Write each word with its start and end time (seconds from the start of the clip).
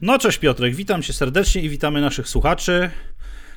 No 0.00 0.18
cześć 0.18 0.38
Piotrek, 0.38 0.74
witam 0.74 1.02
cię 1.02 1.12
serdecznie 1.12 1.62
i 1.62 1.68
witamy 1.68 2.00
naszych 2.00 2.28
słuchaczy. 2.28 2.90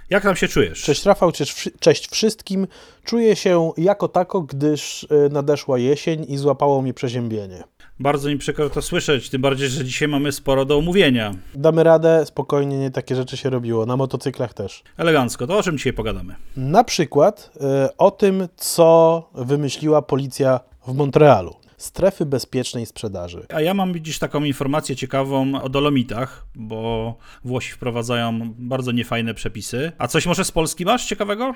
Jak 0.10 0.24
tam 0.24 0.35
się 0.35 0.48
czujesz? 0.48 0.81
Cześć 0.83 1.06
Rafał, 1.06 1.31
cześć, 1.79 2.07
wszystkim. 2.11 2.67
Czuję 3.03 3.35
się 3.35 3.71
jako 3.77 4.07
tako, 4.07 4.41
gdyż 4.41 5.07
e, 5.09 5.29
nadeszła 5.29 5.77
jesień 5.77 6.25
i 6.29 6.38
złapało 6.38 6.81
mnie 6.81 6.93
przeziębienie. 6.93 7.63
Bardzo 7.99 8.29
mi 8.29 8.38
przykro 8.38 8.69
to 8.69 8.81
słyszeć, 8.81 9.29
tym 9.29 9.41
bardziej, 9.41 9.69
że 9.69 9.85
dzisiaj 9.85 10.07
mamy 10.07 10.31
sporo 10.31 10.65
do 10.65 10.77
omówienia. 10.77 11.31
Damy 11.55 11.83
radę, 11.83 12.25
spokojnie, 12.25 12.78
nie 12.78 12.92
takie 12.92 13.16
rzeczy 13.16 13.38
się 13.38 13.50
robiło, 13.50 13.86
na 13.86 13.98
motocyklach 13.98 14.54
też. 14.54 14.84
Elegancko, 14.98 15.48
to 15.48 15.58
o 15.58 15.64
czym 15.64 15.78
dzisiaj 15.78 15.94
pogadamy? 15.94 16.36
Na 16.55 16.84
przykład 16.84 17.52
y, 17.55 17.98
o 17.98 18.12
tym, 18.12 18.48
co 18.55 19.30
wymyśliła 19.36 20.02
policja 20.02 20.60
w 20.88 20.94
Montrealu 20.94 21.61
strefy 21.82 22.25
bezpiecznej 22.25 22.86
sprzedaży. 22.86 23.45
A 23.54 23.61
ja 23.61 23.73
mam 23.73 23.95
dziś 23.95 24.20
taką 24.20 24.43
informację 24.43 24.95
ciekawą 24.95 25.61
o 25.61 25.70
dolomitach, 25.70 26.45
bo 26.55 27.16
Włosi 27.43 27.71
wprowadzają 27.71 28.54
bardzo 28.57 28.91
niefajne 28.91 29.34
przepisy. 29.34 29.91
A 29.98 30.07
coś 30.07 30.26
może 30.26 30.45
z 30.45 30.52
Polski 30.52 30.85
masz 30.85 31.05
ciekawego? 31.05 31.54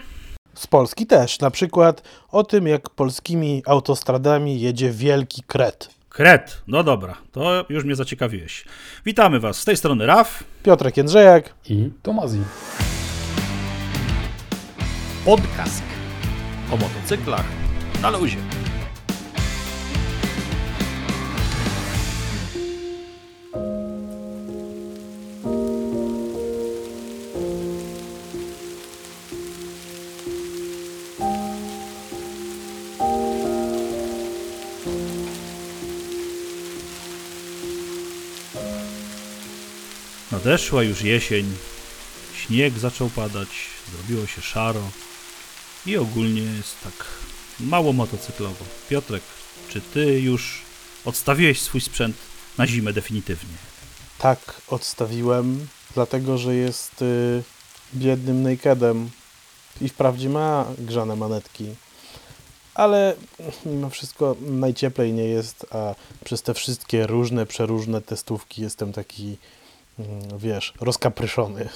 Z 0.54 0.68
Polski 0.68 1.08
też, 1.08 1.40
na 1.40 1.52
przykład 1.52 2.02
o 2.32 2.44
tym, 2.44 2.68
jak 2.68 2.90
polskimi 2.90 3.64
autostradami 3.66 4.62
jedzie 4.62 4.92
wielki 4.92 5.44
kret. 5.48 5.90
Kret, 6.10 6.62
no 6.68 6.84
dobra, 6.84 7.18
to 7.32 7.66
już 7.70 7.84
mnie 7.84 7.96
zaciekawiłeś. 7.96 8.66
Witamy 9.06 9.40
Was, 9.40 9.58
z 9.58 9.66
tej 9.66 9.78
strony 9.78 10.06
Raf, 10.06 10.44
Piotrek 10.64 10.98
Jędrzejak 10.98 11.54
i 11.70 11.90
Tomazi. 12.04 12.40
Podcast 15.26 15.84
o 16.72 16.78
motocyklach 16.78 17.46
na 18.02 18.10
luzie. 18.10 18.65
Nadeszła 40.46 40.84
już 40.84 41.02
jesień, 41.02 41.46
śnieg 42.36 42.80
zaczął 42.80 43.10
padać, 43.10 43.48
zrobiło 43.92 44.28
się 44.28 44.42
szaro 44.42 44.82
i 45.86 45.98
ogólnie 45.98 46.42
jest 46.42 46.76
tak 46.84 46.94
mało 47.60 47.94
motocyklowo. 47.94 48.66
Piotrek, 48.90 49.24
czy 49.70 49.82
ty 49.82 50.20
już 50.20 50.62
odstawiłeś 51.06 51.62
swój 51.62 51.82
sprzęt 51.82 52.16
na 52.58 52.68
zimę 52.68 52.94
definitywnie? 52.94 53.56
Tak, 54.18 54.62
odstawiłem, 54.68 55.68
dlatego 55.94 56.38
że 56.38 56.56
jest 56.56 57.02
y, 57.02 57.44
biednym 57.96 58.44
nakedem 58.44 59.10
i 59.82 59.90
wprawdzie 59.90 60.30
ma 60.30 60.66
grzane 60.78 61.16
manetki, 61.16 61.76
ale 62.74 63.16
mimo 63.66 63.90
wszystko 63.90 64.36
najcieplej 64.42 65.14
nie 65.14 65.26
jest, 65.26 65.66
a 65.72 65.96
przez 66.24 66.42
te 66.42 66.54
wszystkie 66.54 67.08
różne, 67.08 67.46
przeróżne 67.46 68.02
testówki 68.02 68.62
jestem 68.62 68.94
taki 68.94 69.38
wiesz, 70.38 70.74
rozkapryszony. 70.82 71.70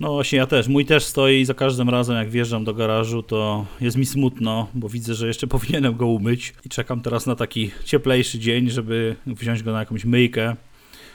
No 0.00 0.12
właśnie, 0.12 0.38
ja 0.38 0.46
też. 0.46 0.68
Mój 0.68 0.84
też 0.84 1.04
stoi 1.04 1.40
i 1.40 1.44
za 1.44 1.54
każdym 1.54 1.88
razem, 1.88 2.16
jak 2.16 2.30
wjeżdżam 2.30 2.64
do 2.64 2.74
garażu, 2.74 3.22
to 3.22 3.66
jest 3.80 3.96
mi 3.96 4.06
smutno, 4.06 4.68
bo 4.74 4.88
widzę, 4.88 5.14
że 5.14 5.26
jeszcze 5.26 5.46
powinienem 5.56 5.96
go 5.96 6.06
umyć 6.06 6.54
i 6.64 6.68
czekam 6.68 7.00
teraz 7.00 7.26
na 7.26 7.36
taki 7.36 7.70
cieplejszy 7.84 8.38
dzień, 8.38 8.70
żeby 8.70 9.16
wziąć 9.26 9.62
go 9.62 9.72
na 9.72 9.78
jakąś 9.78 10.04
myjkę, 10.04 10.56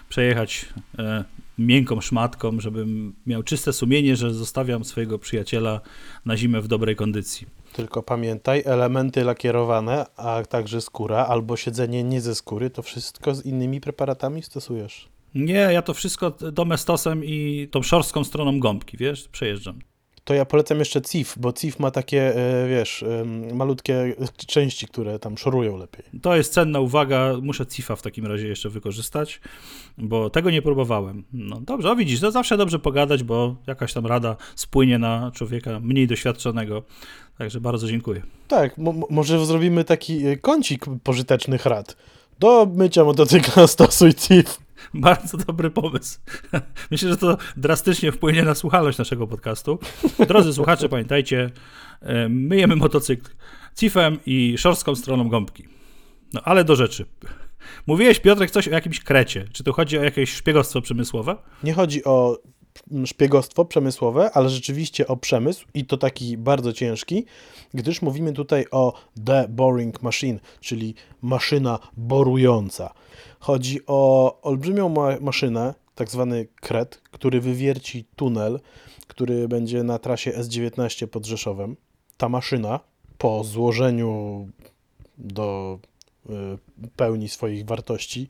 przejechać 0.10 0.66
e, 1.00 1.24
miękką 1.58 2.02
szmatką, 2.02 2.60
żebym 2.60 3.16
miał 3.26 3.44
czyste 3.44 3.74
sumienie, 3.74 4.16
że 4.16 4.34
zostawiam 4.34 4.84
swojego 4.84 5.20
przyjaciela 5.20 5.82
na 6.26 6.38
zimę 6.38 6.62
w 6.62 6.68
dobrej 6.68 6.96
kondycji. 6.96 7.48
Tylko 7.74 8.04
pamiętaj, 8.04 8.64
elementy 8.66 9.24
lakierowane, 9.24 10.06
a 10.16 10.44
także 10.50 10.82
skóra 10.82 11.26
albo 11.26 11.58
siedzenie 11.58 12.04
nie 12.04 12.22
ze 12.22 12.36
skóry, 12.36 12.70
to 12.70 12.82
wszystko 12.82 13.36
z 13.36 13.46
innymi 13.46 13.82
preparatami 13.82 14.44
stosujesz. 14.44 15.13
Nie, 15.36 15.54
ja 15.54 15.82
to 15.82 15.94
wszystko 15.94 16.32
domestosem 16.32 17.26
i 17.26 17.68
tą 17.72 17.82
szorstką 17.82 18.24
stroną 18.24 18.60
gąbki, 18.60 18.98
wiesz, 18.98 19.28
przejeżdżam. 19.28 19.80
To 20.24 20.34
ja 20.34 20.46
polecam 20.46 20.80
jeszcze 20.80 21.02
CIF, 21.02 21.36
bo 21.38 21.54
CIF 21.54 21.80
ma 21.80 21.92
takie, 21.92 22.36
e, 22.36 22.68
wiesz, 22.68 23.06
malutkie 23.54 24.16
części, 24.48 24.88
które 24.88 25.20
tam 25.20 25.38
szorują 25.38 25.78
lepiej. 25.78 26.06
To 26.22 26.36
jest 26.36 26.54
cenna 26.54 26.80
uwaga, 26.80 27.34
muszę 27.42 27.66
CIFa 27.66 27.96
w 27.96 28.02
takim 28.02 28.26
razie 28.26 28.48
jeszcze 28.48 28.70
wykorzystać, 28.70 29.42
bo 29.98 30.30
tego 30.30 30.52
nie 30.52 30.62
próbowałem. 30.62 31.24
No 31.34 31.62
dobrze, 31.62 31.92
o 31.92 31.96
widzisz, 31.96 32.20
to 32.20 32.32
zawsze 32.32 32.58
dobrze 32.58 32.80
pogadać, 32.80 33.24
bo 33.24 33.56
jakaś 33.68 33.94
tam 33.94 34.06
rada 34.06 34.36
spłynie 34.56 35.00
na 35.00 35.32
człowieka 35.36 35.80
mniej 35.80 36.08
doświadczonego. 36.08 36.84
Także 37.38 37.62
bardzo 37.62 37.88
dziękuję. 37.88 38.22
Tak, 38.48 38.76
może 39.10 39.46
zrobimy 39.46 39.84
taki 39.84 40.26
e, 40.28 40.38
kącik 40.38 40.86
pożytecznych 41.04 41.66
rad. 41.66 41.96
Do 42.40 42.68
mycia 42.76 43.04
motocykla 43.04 43.68
stosuj 43.78 44.14
CIF. 44.14 44.63
Bardzo 44.94 45.38
dobry 45.38 45.70
pomysł. 45.70 46.20
Myślę, 46.92 47.10
że 47.10 47.18
to 47.18 47.38
drastycznie 47.58 48.12
wpłynie 48.12 48.44
na 48.44 48.56
słuchalność 48.56 48.98
naszego 48.98 49.28
podcastu. 49.28 49.80
Drodzy 50.28 50.54
słuchacze, 50.54 50.90
pamiętajcie, 50.90 51.52
e, 52.02 52.30
myjemy 52.30 52.76
motocykl 52.76 53.32
cifem 53.76 54.18
i 54.26 54.58
szorstką 54.58 54.96
stroną 54.96 55.30
gąbki. 55.30 55.68
No 56.34 56.42
ale 56.44 56.64
do 56.64 56.76
rzeczy. 56.76 57.06
Mówiłeś, 57.88 58.20
Piotrek, 58.20 58.52
coś 58.52 58.68
o 58.68 58.72
jakimś 58.72 59.00
krecie. 59.00 59.46
Czy 59.54 59.64
tu 59.64 59.74
chodzi 59.74 59.98
o 59.98 60.04
jakieś 60.04 60.34
szpiegostwo 60.34 60.82
przemysłowe? 60.82 61.36
Nie 61.64 61.74
chodzi 61.74 62.04
o 62.04 62.38
szpiegostwo 63.06 63.66
przemysłowe, 63.66 64.32
ale 64.34 64.50
rzeczywiście 64.50 65.08
o 65.08 65.18
przemysł 65.18 65.66
i 65.74 65.86
to 65.86 65.98
taki 65.98 66.38
bardzo 66.38 66.74
ciężki, 66.74 67.26
gdyż 67.74 68.02
mówimy 68.02 68.34
tutaj 68.34 68.66
o 68.72 68.94
The 69.26 69.48
Boring 69.50 70.02
Machine, 70.02 70.40
czyli 70.60 70.96
maszyna 71.22 71.80
borująca. 71.98 72.94
Chodzi 73.40 73.80
o 73.88 74.42
olbrzymią 74.42 74.90
ma 74.90 75.20
maszynę, 75.22 75.74
tak 75.96 76.10
zwany 76.10 76.48
kret, 76.56 77.02
który 77.12 77.42
wywierci 77.42 78.06
tunel, 78.16 78.60
który 79.08 79.48
będzie 79.48 79.84
na 79.84 80.00
trasie 80.00 80.32
S19 80.32 81.08
pod 81.08 81.26
Rzeszowem. 81.26 81.76
Ta 82.18 82.30
maszyna 82.30 82.80
po 83.18 83.44
złożeniu 83.44 84.48
do 85.18 85.80
y, 86.30 86.34
pełni 86.96 87.30
swoich 87.30 87.66
wartości 87.66 88.28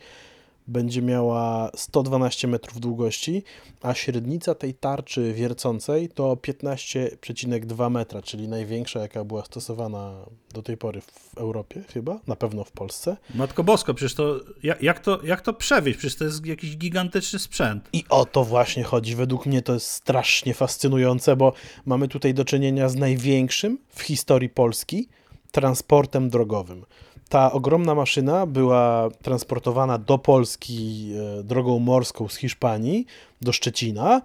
będzie 0.67 1.01
miała 1.01 1.71
112 1.75 2.47
metrów 2.47 2.79
długości, 2.79 3.43
a 3.81 3.93
średnica 3.93 4.55
tej 4.55 4.73
tarczy 4.73 5.33
wiercącej 5.33 6.09
to 6.09 6.35
15,2 6.35 7.91
metra, 7.91 8.21
czyli 8.21 8.47
największa, 8.47 8.99
jaka 8.99 9.23
była 9.23 9.45
stosowana 9.45 10.25
do 10.53 10.61
tej 10.61 10.77
pory 10.77 11.01
w 11.01 11.37
Europie 11.37 11.83
chyba, 11.93 12.19
na 12.27 12.35
pewno 12.35 12.63
w 12.63 12.71
Polsce. 12.71 13.17
Matko 13.35 13.63
Bosko, 13.63 13.93
przecież 13.93 14.13
to 14.13 14.39
jak, 14.81 14.99
to 14.99 15.19
jak 15.23 15.41
to 15.41 15.53
przewieźć? 15.53 15.99
Przecież 15.99 16.17
to 16.17 16.25
jest 16.25 16.45
jakiś 16.45 16.77
gigantyczny 16.77 17.39
sprzęt. 17.39 17.89
I 17.93 18.03
o 18.09 18.25
to 18.25 18.43
właśnie 18.43 18.83
chodzi. 18.83 19.15
Według 19.15 19.45
mnie 19.45 19.61
to 19.61 19.73
jest 19.73 19.87
strasznie 19.87 20.53
fascynujące, 20.53 21.35
bo 21.35 21.53
mamy 21.85 22.07
tutaj 22.07 22.33
do 22.33 22.45
czynienia 22.45 22.89
z 22.89 22.95
największym 22.95 23.77
w 23.89 24.01
historii 24.01 24.49
Polski 24.49 25.09
transportem 25.51 26.29
drogowym. 26.29 26.85
Ta 27.33 27.51
ogromna 27.51 27.95
maszyna 27.95 28.45
była 28.45 29.09
transportowana 29.21 29.97
do 29.97 30.17
Polski 30.17 31.09
e, 31.39 31.43
drogą 31.43 31.79
morską 31.79 32.27
z 32.27 32.35
Hiszpanii 32.35 33.05
do 33.41 33.51
Szczecina. 33.51 34.21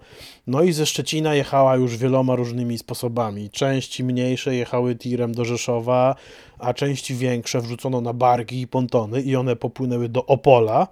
No 0.47 0.63
i 0.63 0.71
ze 0.71 0.85
Szczecina 0.85 1.35
jechała 1.35 1.75
już 1.75 1.97
wieloma 1.97 2.35
różnymi 2.35 2.77
sposobami. 2.77 3.49
Części 3.49 4.03
mniejsze 4.03 4.55
jechały 4.55 4.95
tirem 4.95 5.35
do 5.35 5.45
Rzeszowa, 5.45 6.15
a 6.59 6.73
części 6.73 7.15
większe 7.15 7.61
wrzucono 7.61 8.01
na 8.01 8.13
barki 8.13 8.61
i 8.61 8.67
pontony 8.67 9.21
i 9.21 9.35
one 9.35 9.55
popłynęły 9.55 10.09
do 10.09 10.25
Opola 10.25 10.87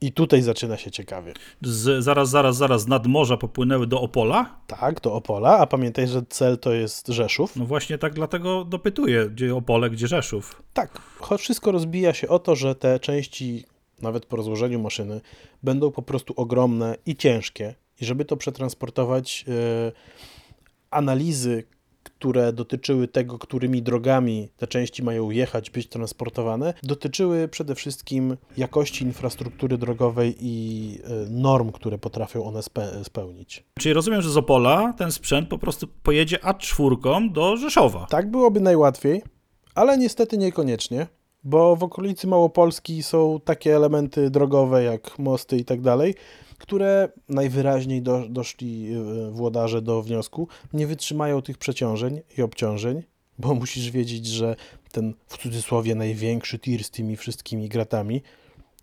i 0.00 0.12
tutaj 0.12 0.42
zaczyna 0.42 0.76
się 0.76 0.90
ciekawie. 0.90 1.34
Z, 1.62 2.04
zaraz, 2.04 2.30
zaraz, 2.30 2.56
zaraz 2.56 2.86
nad 2.86 3.06
morza 3.06 3.36
popłynęły 3.36 3.86
do 3.86 4.00
Opola? 4.00 4.60
Tak, 4.66 5.00
do 5.00 5.14
Opola, 5.14 5.58
a 5.58 5.66
pamiętaj, 5.66 6.08
że 6.08 6.22
cel 6.28 6.58
to 6.58 6.72
jest 6.72 7.08
Rzeszów. 7.08 7.56
No 7.56 7.66
właśnie 7.66 7.98
tak 7.98 8.14
dlatego 8.14 8.64
dopytuję, 8.64 9.28
gdzie 9.30 9.56
Opole, 9.56 9.90
gdzie 9.90 10.06
Rzeszów. 10.06 10.62
Tak, 10.72 10.98
choć 11.18 11.40
wszystko 11.40 11.72
rozbija 11.72 12.14
się 12.14 12.28
o 12.28 12.38
to, 12.38 12.56
że 12.56 12.74
te 12.74 13.00
części, 13.00 13.64
nawet 14.02 14.26
po 14.26 14.36
rozłożeniu 14.36 14.80
maszyny, 14.80 15.20
będą 15.62 15.90
po 15.90 16.02
prostu 16.02 16.34
ogromne 16.36 16.96
i 17.06 17.16
ciężkie. 17.16 17.74
I 18.00 18.04
żeby 18.04 18.24
to 18.24 18.36
przetransportować, 18.36 19.44
yy, 19.46 19.92
analizy, 20.90 21.64
które 22.18 22.52
dotyczyły 22.52 23.08
tego, 23.08 23.38
którymi 23.38 23.82
drogami 23.82 24.48
te 24.56 24.66
części 24.66 25.02
mają 25.02 25.30
jechać, 25.30 25.70
być 25.70 25.88
transportowane, 25.88 26.74
dotyczyły 26.82 27.48
przede 27.48 27.74
wszystkim 27.74 28.36
jakości 28.56 29.04
infrastruktury 29.04 29.78
drogowej 29.78 30.36
i 30.40 30.98
e, 31.04 31.08
norm, 31.30 31.72
które 31.72 31.98
potrafią 31.98 32.44
one 32.44 32.62
spe 32.62 33.04
spełnić. 33.04 33.64
Czyli 33.78 33.92
rozumiem, 33.92 34.22
że 34.22 34.30
z 34.30 34.36
Opola 34.36 34.94
ten 34.98 35.12
sprzęt 35.12 35.48
po 35.48 35.58
prostu 35.58 35.86
pojedzie 36.02 36.36
A4 36.36 37.32
do 37.32 37.56
Rzeszowa. 37.56 38.06
Tak 38.10 38.30
byłoby 38.30 38.60
najłatwiej, 38.60 39.22
ale 39.74 39.98
niestety 39.98 40.38
niekoniecznie. 40.38 41.06
Bo 41.44 41.76
w 41.76 41.82
okolicy 41.82 42.26
Małopolski 42.26 43.02
są 43.02 43.40
takie 43.44 43.76
elementy 43.76 44.30
drogowe 44.30 44.82
jak 44.82 45.18
mosty 45.18 45.56
i 45.56 45.64
tak 45.64 45.80
dalej, 45.80 46.14
które 46.58 47.08
najwyraźniej 47.28 48.02
do, 48.02 48.28
doszli 48.28 48.92
e, 48.92 49.30
włodarze 49.30 49.82
do 49.82 50.02
wniosku, 50.02 50.48
nie 50.72 50.86
wytrzymają 50.86 51.42
tych 51.42 51.58
przeciążeń 51.58 52.20
i 52.38 52.42
obciążeń, 52.42 53.02
bo 53.38 53.54
musisz 53.60 53.90
wiedzieć, 53.90 54.26
że 54.26 54.56
ten 54.92 55.14
w 55.26 55.38
cudzysłowie 55.38 55.94
największy 55.94 56.58
tir 56.58 56.84
z 56.84 56.90
tymi 56.90 57.16
wszystkimi 57.16 57.68
gratami 57.68 58.22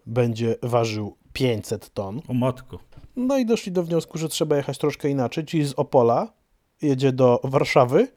będzie 0.05 0.55
ważył 0.63 1.15
500 1.33 1.93
ton. 1.93 2.21
O 2.27 2.33
matko. 2.33 2.79
No 3.15 3.37
i 3.37 3.45
doszli 3.45 3.71
do 3.71 3.83
wniosku, 3.83 4.17
że 4.17 4.29
trzeba 4.29 4.57
jechać 4.57 4.77
troszkę 4.77 5.09
inaczej, 5.09 5.45
czyli 5.45 5.65
z 5.65 5.73
Opola 5.73 6.33
jedzie 6.81 7.11
do 7.11 7.39
Warszawy 7.43 8.07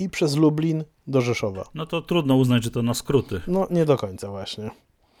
i 0.00 0.10
przez 0.10 0.36
Lublin 0.36 0.84
do 1.06 1.20
Rzeszowa. 1.20 1.64
No 1.74 1.86
to 1.86 2.02
trudno 2.02 2.36
uznać, 2.36 2.64
że 2.64 2.70
to 2.70 2.82
na 2.82 2.94
skróty. 2.94 3.40
No 3.46 3.66
nie 3.70 3.84
do 3.84 3.96
końca 3.96 4.30
właśnie. 4.30 4.70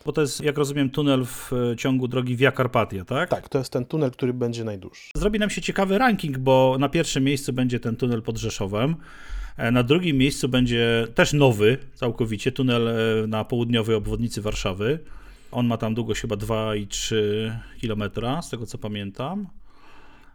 Bo 0.06 0.12
to 0.12 0.20
jest, 0.20 0.40
jak 0.40 0.58
rozumiem, 0.58 0.90
tunel 0.90 1.24
w 1.24 1.52
e, 1.72 1.76
ciągu 1.76 2.08
drogi 2.08 2.36
Via 2.36 2.52
Carpatia, 2.52 3.04
tak? 3.04 3.30
Tak, 3.30 3.48
to 3.48 3.58
jest 3.58 3.72
ten 3.72 3.84
tunel, 3.84 4.10
który 4.10 4.32
będzie 4.34 4.64
najdłuższy. 4.64 5.10
Zrobi 5.16 5.38
nam 5.38 5.50
się 5.50 5.62
ciekawy 5.62 5.98
ranking, 5.98 6.38
bo 6.38 6.76
na 6.78 6.88
pierwszym 6.88 7.24
miejscu 7.24 7.52
będzie 7.52 7.80
ten 7.80 7.96
tunel 7.96 8.22
pod 8.22 8.38
Rzeszowem. 8.38 8.96
E, 9.56 9.70
Na 9.70 9.82
drugim 9.82 10.16
miejscu 10.16 10.48
będzie 10.48 11.06
też 11.14 11.32
nowy 11.32 11.78
całkowicie 11.94 12.52
tunel 12.52 12.88
e, 12.88 13.26
na 13.26 13.44
południowej 13.44 13.96
obwodnicy 13.96 14.42
Warszawy. 14.42 14.98
On 15.52 15.66
ma 15.66 15.76
tam 15.76 15.94
długość 15.94 16.20
chyba 16.20 16.36
2,3 16.36 17.14
km, 17.80 18.02
z 18.42 18.50
tego 18.50 18.66
co 18.66 18.78
pamiętam. 18.78 19.46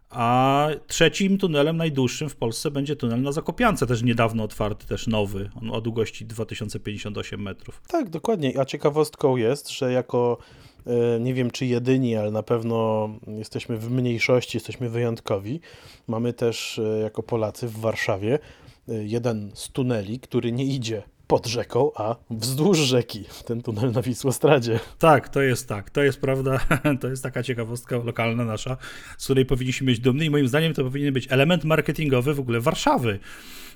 A 0.09 0.67
trzecim 0.87 1.37
tunelem 1.37 1.77
najdłuższym 1.77 2.29
w 2.29 2.35
Polsce 2.35 2.71
będzie 2.71 2.95
tunel 2.95 3.21
na 3.21 3.31
Zakopiance, 3.31 3.87
też 3.87 4.03
niedawno 4.03 4.43
otwarty, 4.43 4.87
też 4.87 5.07
nowy. 5.07 5.49
On 5.61 5.71
o 5.71 5.81
długości 5.81 6.25
2058 6.25 7.41
metrów. 7.41 7.81
Tak, 7.87 8.09
dokładnie. 8.09 8.59
A 8.59 8.65
ciekawostką 8.65 9.37
jest, 9.37 9.69
że 9.69 9.91
jako 9.91 10.37
e, 10.85 11.19
nie 11.19 11.33
wiem 11.33 11.51
czy 11.51 11.65
jedyni, 11.65 12.15
ale 12.15 12.31
na 12.31 12.43
pewno 12.43 13.09
jesteśmy 13.27 13.77
w 13.77 13.91
mniejszości, 13.91 14.57
jesteśmy 14.57 14.89
wyjątkowi. 14.89 15.59
Mamy 16.07 16.33
też 16.33 16.79
e, 16.79 16.99
jako 16.99 17.23
Polacy 17.23 17.67
w 17.67 17.77
Warszawie 17.79 18.39
e, 18.87 18.93
jeden 18.93 19.51
z 19.53 19.69
tuneli, 19.69 20.19
który 20.19 20.51
nie 20.51 20.65
idzie 20.65 21.03
pod 21.29 21.47
rzeką, 21.47 21.91
a 21.95 22.15
wzdłuż 22.29 22.77
rzeki. 22.77 23.23
Ten 23.45 23.61
tunel 23.61 23.91
na 23.91 24.01
Wisłostradzie. 24.01 24.79
Tak, 24.99 25.29
to 25.29 25.41
jest 25.41 25.67
tak, 25.67 25.89
to 25.89 26.03
jest 26.03 26.21
prawda, 26.21 26.59
to 27.01 27.07
jest 27.07 27.23
taka 27.23 27.43
ciekawostka 27.43 27.97
lokalna 27.97 28.45
nasza, 28.45 28.77
z 29.17 29.23
której 29.23 29.45
powinniśmy 29.45 29.85
być 29.85 29.99
dumni 29.99 30.25
i 30.25 30.29
moim 30.29 30.47
zdaniem 30.47 30.73
to 30.73 30.83
powinien 30.83 31.13
być 31.13 31.27
element 31.29 31.63
marketingowy 31.63 32.33
w 32.33 32.39
ogóle 32.39 32.59
Warszawy. 32.59 33.19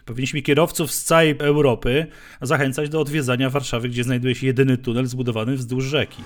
Powinniśmy 0.06 0.42
kierowców 0.42 0.92
z 0.92 1.04
całej 1.04 1.36
Europy 1.40 2.08
zachęcać 2.42 2.90
do 2.90 3.02
odwiedzania 3.02 3.50
Warszawy, 3.50 3.90
gdzie 3.90 4.04
znajduje 4.04 4.36
się 4.36 4.48
jedyny 4.48 4.78
tunel 4.78 5.08
zbudowany 5.08 5.56
wzdłuż 5.56 5.84
rzeki. 5.84 6.24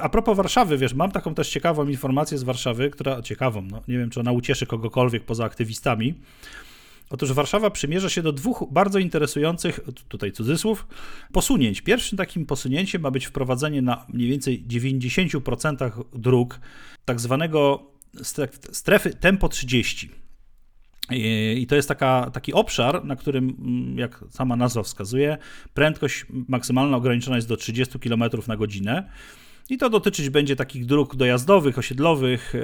A 0.00 0.08
propos 0.08 0.36
Warszawy, 0.36 0.78
wiesz, 0.78 0.94
mam 0.94 1.12
taką 1.12 1.34
też 1.34 1.48
ciekawą 1.48 1.88
informację 1.88 2.38
z 2.38 2.42
Warszawy, 2.42 2.90
która 2.90 3.22
ciekawą, 3.22 3.62
no 3.62 3.82
nie 3.88 3.98
wiem, 3.98 4.10
czy 4.10 4.20
ona 4.20 4.32
ucieszy 4.32 4.66
kogokolwiek 4.66 5.24
poza 5.24 5.44
aktywistami. 5.44 6.14
Otóż 7.10 7.32
Warszawa 7.32 7.70
przymierza 7.70 8.08
się 8.08 8.22
do 8.22 8.32
dwóch 8.32 8.64
bardzo 8.70 8.98
interesujących, 8.98 9.80
tutaj 10.08 10.32
cudzysłów, 10.32 10.86
posunięć. 11.32 11.80
Pierwszym 11.80 12.18
takim 12.18 12.46
posunięciem 12.46 13.02
ma 13.02 13.10
być 13.10 13.26
wprowadzenie 13.26 13.82
na 13.82 14.06
mniej 14.08 14.28
więcej 14.28 14.64
90% 14.68 16.04
dróg 16.12 16.60
tak 17.04 17.20
zwanego 17.20 17.90
stref- 18.16 18.72
strefy 18.74 19.14
tempo 19.14 19.48
30. 19.48 20.10
I 21.10 21.58
i 21.62 21.66
to 21.66 21.76
jest 21.76 21.88
taka, 21.88 22.30
taki 22.30 22.52
obszar, 22.52 23.04
na 23.04 23.16
którym, 23.16 23.56
mm, 23.58 23.98
jak 23.98 24.24
sama 24.30 24.56
nazwa 24.56 24.82
wskazuje, 24.82 25.38
prędkość 25.74 26.26
maksymalna 26.48 26.96
ograniczona 26.96 27.36
jest 27.36 27.48
do 27.48 27.56
30 27.56 27.98
km 27.98 28.24
na 28.48 28.56
godzinę. 28.56 29.10
I 29.70 29.78
to 29.78 29.90
dotyczyć 29.90 30.30
będzie 30.30 30.56
takich 30.56 30.86
dróg 30.86 31.16
dojazdowych, 31.16 31.78
osiedlowych, 31.78 32.54
e, 32.54 32.60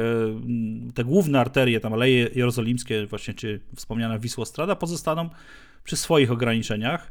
te 0.95 1.05
główne 1.05 1.41
arterie, 1.41 1.81
tam 1.81 1.93
Aleje 1.93 2.29
Jerozolimskie, 2.35 3.07
właśnie 3.07 3.35
czy 3.35 3.61
wspomniana 3.77 4.19
Wisłostrada, 4.19 4.77
pozostaną 4.77 5.31
przy 5.85 5.97
swoich 5.97 6.33
ograniczeniach. 6.33 7.11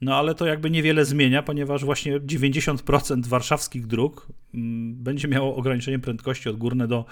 No 0.00 0.16
ale 0.16 0.34
to 0.34 0.46
jakby 0.46 0.70
niewiele 0.70 1.04
zmienia, 1.04 1.42
ponieważ 1.42 1.84
właśnie 1.84 2.20
90% 2.20 3.26
warszawskich 3.26 3.86
dróg 3.86 4.26
będzie 4.92 5.28
miało 5.28 5.56
ograniczenie 5.56 5.98
prędkości 5.98 6.48
odgórne 6.48 6.88
do 6.88 7.04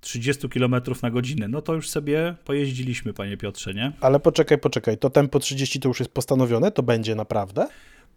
30 0.00 0.48
km 0.48 0.74
na 1.02 1.10
godzinę. 1.10 1.48
No 1.48 1.62
to 1.62 1.74
już 1.74 1.88
sobie 1.90 2.34
pojeździliśmy, 2.44 3.12
panie 3.12 3.36
Piotrze, 3.36 3.74
nie? 3.74 3.92
Ale 4.00 4.20
poczekaj, 4.20 4.58
poczekaj, 4.58 4.98
to 4.98 5.10
tempo 5.10 5.38
30 5.38 5.80
to 5.80 5.88
już 5.88 5.98
jest 5.98 6.12
postanowione? 6.12 6.72
To 6.72 6.82
będzie 6.82 7.14
naprawdę? 7.14 7.66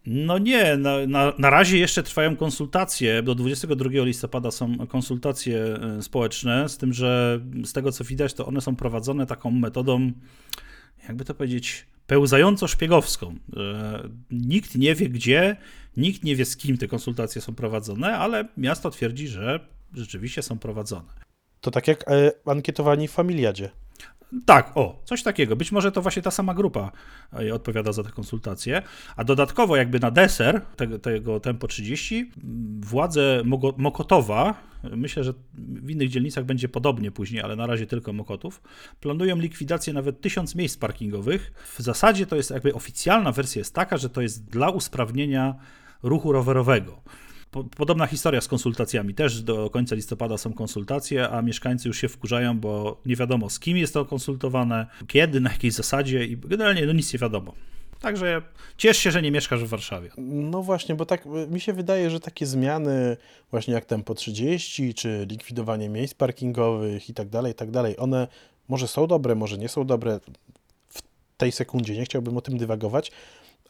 No 0.09 0.37
nie, 0.37 0.77
na, 0.77 1.07
na, 1.07 1.33
na 1.37 1.49
razie 1.49 1.77
jeszcze 1.77 2.03
trwają 2.03 2.35
konsultacje. 2.35 3.23
Do 3.23 3.35
22 3.35 3.89
listopada 3.93 4.51
są 4.51 4.87
konsultacje 4.87 5.59
e, 5.59 6.01
społeczne, 6.01 6.69
z 6.69 6.77
tym, 6.77 6.93
że 6.93 7.39
z 7.65 7.73
tego 7.73 7.91
co 7.91 8.03
widać, 8.03 8.33
to 8.33 8.45
one 8.45 8.61
są 8.61 8.75
prowadzone 8.75 9.25
taką 9.25 9.51
metodą, 9.51 10.11
jakby 11.07 11.25
to 11.25 11.33
powiedzieć, 11.33 11.85
pełzająco-szpiegowską. 12.07 13.35
E, 13.57 14.09
Nikt 14.31 14.75
nie 14.75 14.95
wie 14.95 15.09
gdzie, 15.09 15.57
nikt 15.97 16.23
nie 16.23 16.35
wie 16.35 16.45
z 16.45 16.57
kim 16.57 16.77
te 16.77 16.87
konsultacje 16.87 17.41
są 17.41 17.55
prowadzone, 17.55 18.17
ale 18.17 18.47
miasto 18.57 18.89
twierdzi, 18.89 19.27
że 19.27 19.59
rzeczywiście 19.93 20.41
są 20.41 20.59
prowadzone. 20.59 21.09
To 21.61 21.71
tak 21.71 21.87
jak 21.87 22.11
e, 22.11 22.31
ankietowani 22.45 23.07
w 23.07 23.11
Familiadzie. 23.11 23.69
Tak, 24.45 24.71
o, 24.75 25.01
coś 25.05 25.23
takiego. 25.23 25.55
Być 25.55 25.71
może 25.71 25.91
to 25.91 26.01
właśnie 26.01 26.21
ta 26.21 26.31
sama 26.31 26.53
grupa 26.53 26.91
e, 27.39 27.53
odpowiada 27.53 27.91
za 27.91 28.03
te 28.03 28.09
konsultacje. 28.09 28.81
A 29.15 29.23
dodatkowo, 29.23 29.75
jakby 29.75 29.99
na 29.99 30.11
deser 30.11 30.61
tego, 30.75 30.99
tego 30.99 31.39
Tempo 31.39 31.67
30, 31.67 32.31
m, 32.43 32.81
władze 32.83 33.43
Mokotowa, 33.77 34.53
myślę, 34.83 35.23
że 35.23 35.33
w 35.57 35.89
innych 35.89 36.09
dzielnicach 36.09 36.45
będzie 36.45 36.69
podobnie 36.69 37.11
później, 37.11 37.41
ale 37.41 37.55
na 37.55 37.65
razie 37.65 37.87
tylko 37.87 38.13
Mokotów, 38.13 38.61
planują 39.01 39.35
likwidację 39.35 39.93
nawet 39.93 40.21
tysiąc 40.21 40.55
miejsc 40.55 40.77
parkingowych. 40.77 41.53
W 41.77 41.81
zasadzie 41.81 42.25
to 42.25 42.35
jest 42.35 42.51
jakby 42.51 42.73
oficjalna 42.73 43.31
wersja 43.31 43.59
jest 43.59 43.73
taka, 43.73 43.97
że 43.97 44.09
to 44.09 44.21
jest 44.21 44.45
dla 44.45 44.69
usprawnienia 44.69 45.55
ruchu 46.03 46.31
rowerowego. 46.31 47.01
Po- 47.51 47.63
Podobna 47.63 48.07
historia 48.07 48.41
z 48.41 48.47
konsultacjami. 48.47 49.13
Też 49.13 49.41
do 49.41 49.69
końca 49.69 49.95
listopada 49.95 50.37
są 50.37 50.53
konsultacje, 50.53 51.29
a 51.29 51.41
mieszkańcy 51.41 51.87
już 51.87 51.97
się 52.01 52.09
wkurzają, 52.09 52.59
bo 52.59 53.01
nie 53.05 53.15
wiadomo 53.15 53.49
z 53.49 53.59
kim 53.59 53.77
jest 53.77 53.93
to 53.93 54.05
konsultowane, 54.05 54.87
kiedy, 55.07 55.39
na 55.41 55.51
jakiej 55.51 55.71
zasadzie 55.71 56.25
i 56.25 56.37
generalnie 56.37 56.85
no 56.85 56.93
nic 56.93 57.13
nie 57.13 57.19
wiadomo. 57.19 57.53
Także 58.01 58.41
ciesz 58.77 58.97
się, 58.97 59.11
że 59.11 59.21
nie 59.21 59.31
mieszkasz 59.31 59.63
w 59.63 59.67
Warszawie. 59.67 60.09
No 60.17 60.63
właśnie, 60.63 60.95
bo 60.95 61.05
tak 61.05 61.25
mi 61.49 61.59
się 61.59 61.73
wydaje, 61.73 62.09
że 62.09 62.19
takie 62.19 62.45
zmiany, 62.45 63.17
właśnie 63.51 63.73
jak 63.73 63.85
tempo 63.85 64.13
30, 64.15 64.93
czy 64.93 65.27
likwidowanie 65.29 65.89
miejsc 65.89 66.13
parkingowych 66.13 67.09
i 67.09 67.13
tak 67.13 67.29
dalej, 67.29 67.51
i 67.51 67.55
tak 67.55 67.71
dalej, 67.71 67.97
one 67.97 68.27
może 68.67 68.87
są 68.87 69.07
dobre, 69.07 69.35
może 69.35 69.57
nie 69.57 69.69
są 69.69 69.85
dobre 69.85 70.19
w 70.89 71.01
tej 71.37 71.51
sekundzie, 71.51 71.93
nie 71.97 72.05
chciałbym 72.05 72.37
o 72.37 72.41
tym 72.41 72.57
dywagować, 72.57 73.11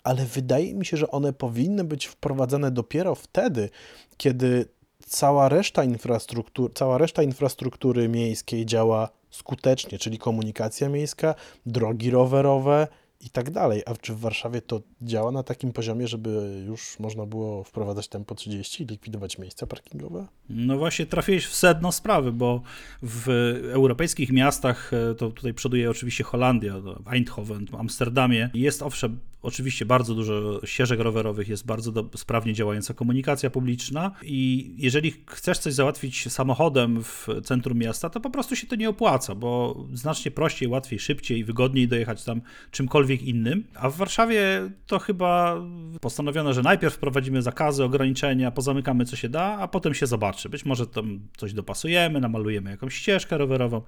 ale 0.07 0.25
wydaje 0.25 0.73
mi 0.73 0.85
się, 0.85 0.97
że 0.97 1.11
one 1.11 1.33
powinny 1.33 1.83
być 1.83 2.05
wprowadzane 2.05 2.71
dopiero 2.71 3.15
wtedy, 3.15 3.69
kiedy 4.17 4.65
cała 4.99 5.49
reszta 5.49 5.83
infrastruktury, 5.83 6.73
cała 6.73 6.97
reszta 6.97 7.23
infrastruktury 7.23 8.09
miejskiej 8.09 8.65
działa 8.65 9.09
skutecznie, 9.29 9.97
czyli 9.97 10.17
komunikacja 10.17 10.89
miejska, 10.89 11.35
drogi 11.65 12.11
rowerowe 12.11 12.87
i 13.21 13.29
tak 13.29 13.51
dalej. 13.51 13.83
A 13.85 13.95
czy 13.95 14.13
w 14.13 14.19
Warszawie 14.19 14.61
to 14.61 14.81
działa 15.01 15.31
na 15.31 15.43
takim 15.43 15.73
poziomie, 15.73 16.07
żeby 16.07 16.63
już 16.67 16.99
można 16.99 17.25
było 17.25 17.63
wprowadzać 17.63 18.07
tempo 18.07 18.35
30 18.35 18.83
i 18.83 18.85
likwidować 18.85 19.37
miejsca 19.37 19.67
parkingowe? 19.67 20.27
No 20.49 20.77
właśnie 20.77 21.05
trafiłeś 21.05 21.45
w 21.45 21.55
sedno 21.55 21.91
sprawy, 21.91 22.31
bo 22.31 22.61
w 23.01 23.29
europejskich 23.73 24.31
miastach, 24.31 24.91
e, 24.93 25.15
to 25.15 25.31
tutaj 25.31 25.53
przoduje 25.53 25.89
oczywiście 25.89 26.23
Holandia, 26.23 26.73
Eindhoven, 27.11 27.67
w 27.67 27.75
Amsterdamie, 27.75 28.49
jest 28.53 28.81
owszem 28.81 29.19
oczywiście 29.41 29.85
bardzo 29.85 30.15
dużo 30.15 30.61
ścieżek 30.65 30.99
rowerowych, 30.99 31.47
jest 31.47 31.65
bardzo 31.65 31.91
do, 31.91 32.09
sprawnie 32.15 32.53
działająca 32.53 32.93
komunikacja 32.93 33.49
publiczna 33.49 34.11
i 34.23 34.73
jeżeli 34.77 35.13
chcesz 35.27 35.57
coś 35.57 35.73
załatwić 35.73 36.31
samochodem 36.31 37.03
w 37.03 37.27
centrum 37.43 37.77
miasta, 37.77 38.09
to 38.09 38.19
po 38.19 38.29
prostu 38.29 38.55
się 38.55 38.67
to 38.67 38.75
nie 38.75 38.89
opłaca, 38.89 39.35
bo 39.35 39.83
znacznie 39.93 40.31
prościej, 40.31 40.69
łatwiej, 40.69 40.99
szybciej, 40.99 41.43
wygodniej 41.43 41.87
dojechać 41.87 42.23
tam 42.23 42.41
czymkolwiek 42.71 43.21
innym, 43.21 43.63
a 43.75 43.89
w 43.89 43.95
Warszawie 43.95 44.69
to 44.87 44.99
chyba 44.99 45.61
postanowiono, 46.01 46.53
że 46.53 46.61
najpierw 46.61 46.93
wprowadzimy 46.93 47.41
zakazy, 47.41 47.83
ograniczenia, 47.83 48.51
pozamykamy 48.51 49.05
co 49.05 49.15
się 49.15 49.29
da, 49.29 49.43
a 49.43 49.67
potem 49.67 49.93
się 49.93 50.07
zobaczy. 50.07 50.49
Być 50.49 50.65
może 50.65 50.87
tam 50.87 51.19
coś 51.37 51.53
dopasujemy, 51.53 52.19
namalujemy 52.19 52.69
jakąś 52.69 52.95
ścieżkę 52.95 53.37
rowerową. 53.37 53.81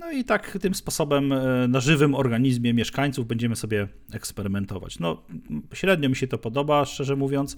No 0.00 0.10
i 0.10 0.24
tak 0.24 0.58
tym 0.60 0.74
sposobem 0.74 1.32
e, 1.32 1.68
na 1.68 1.80
żywym 1.80 2.14
organizmie 2.14 2.74
mieszkańców 2.74 3.26
będziemy 3.26 3.56
sobie 3.56 3.88
eksperymentować. 4.12 4.98
No, 4.98 5.22
średnio 5.74 6.08
mi 6.08 6.16
się 6.16 6.28
to 6.28 6.38
podoba, 6.38 6.84
szczerze 6.84 7.16
mówiąc. 7.16 7.56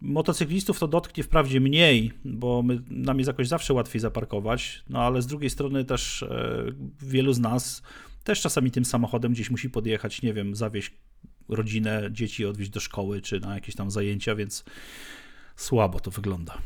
Motocyklistów 0.00 0.78
to 0.78 0.88
dotknie 0.88 1.24
wprawdzie 1.24 1.60
mniej, 1.60 2.12
bo 2.24 2.62
my, 2.62 2.82
nam 2.90 3.18
jest 3.18 3.28
jakoś 3.28 3.48
zawsze 3.48 3.74
łatwiej 3.74 4.00
zaparkować, 4.00 4.84
no 4.88 5.02
ale 5.02 5.22
z 5.22 5.26
drugiej 5.26 5.50
strony 5.50 5.84
też 5.84 6.22
e, 6.22 6.64
wielu 7.02 7.32
z 7.32 7.38
nas 7.38 7.82
też 8.24 8.40
czasami 8.40 8.70
tym 8.70 8.84
samochodem 8.84 9.32
gdzieś 9.32 9.50
musi 9.50 9.70
podjechać, 9.70 10.22
nie 10.22 10.32
wiem, 10.32 10.56
zawieźć 10.56 10.94
rodzinę, 11.48 12.08
dzieci 12.10 12.46
odwieźć 12.46 12.70
do 12.70 12.80
szkoły 12.80 13.20
czy 13.20 13.40
na 13.40 13.54
jakieś 13.54 13.74
tam 13.74 13.90
zajęcia, 13.90 14.34
więc 14.34 14.64
słabo 15.56 16.00
to 16.00 16.10
wygląda. 16.10 16.58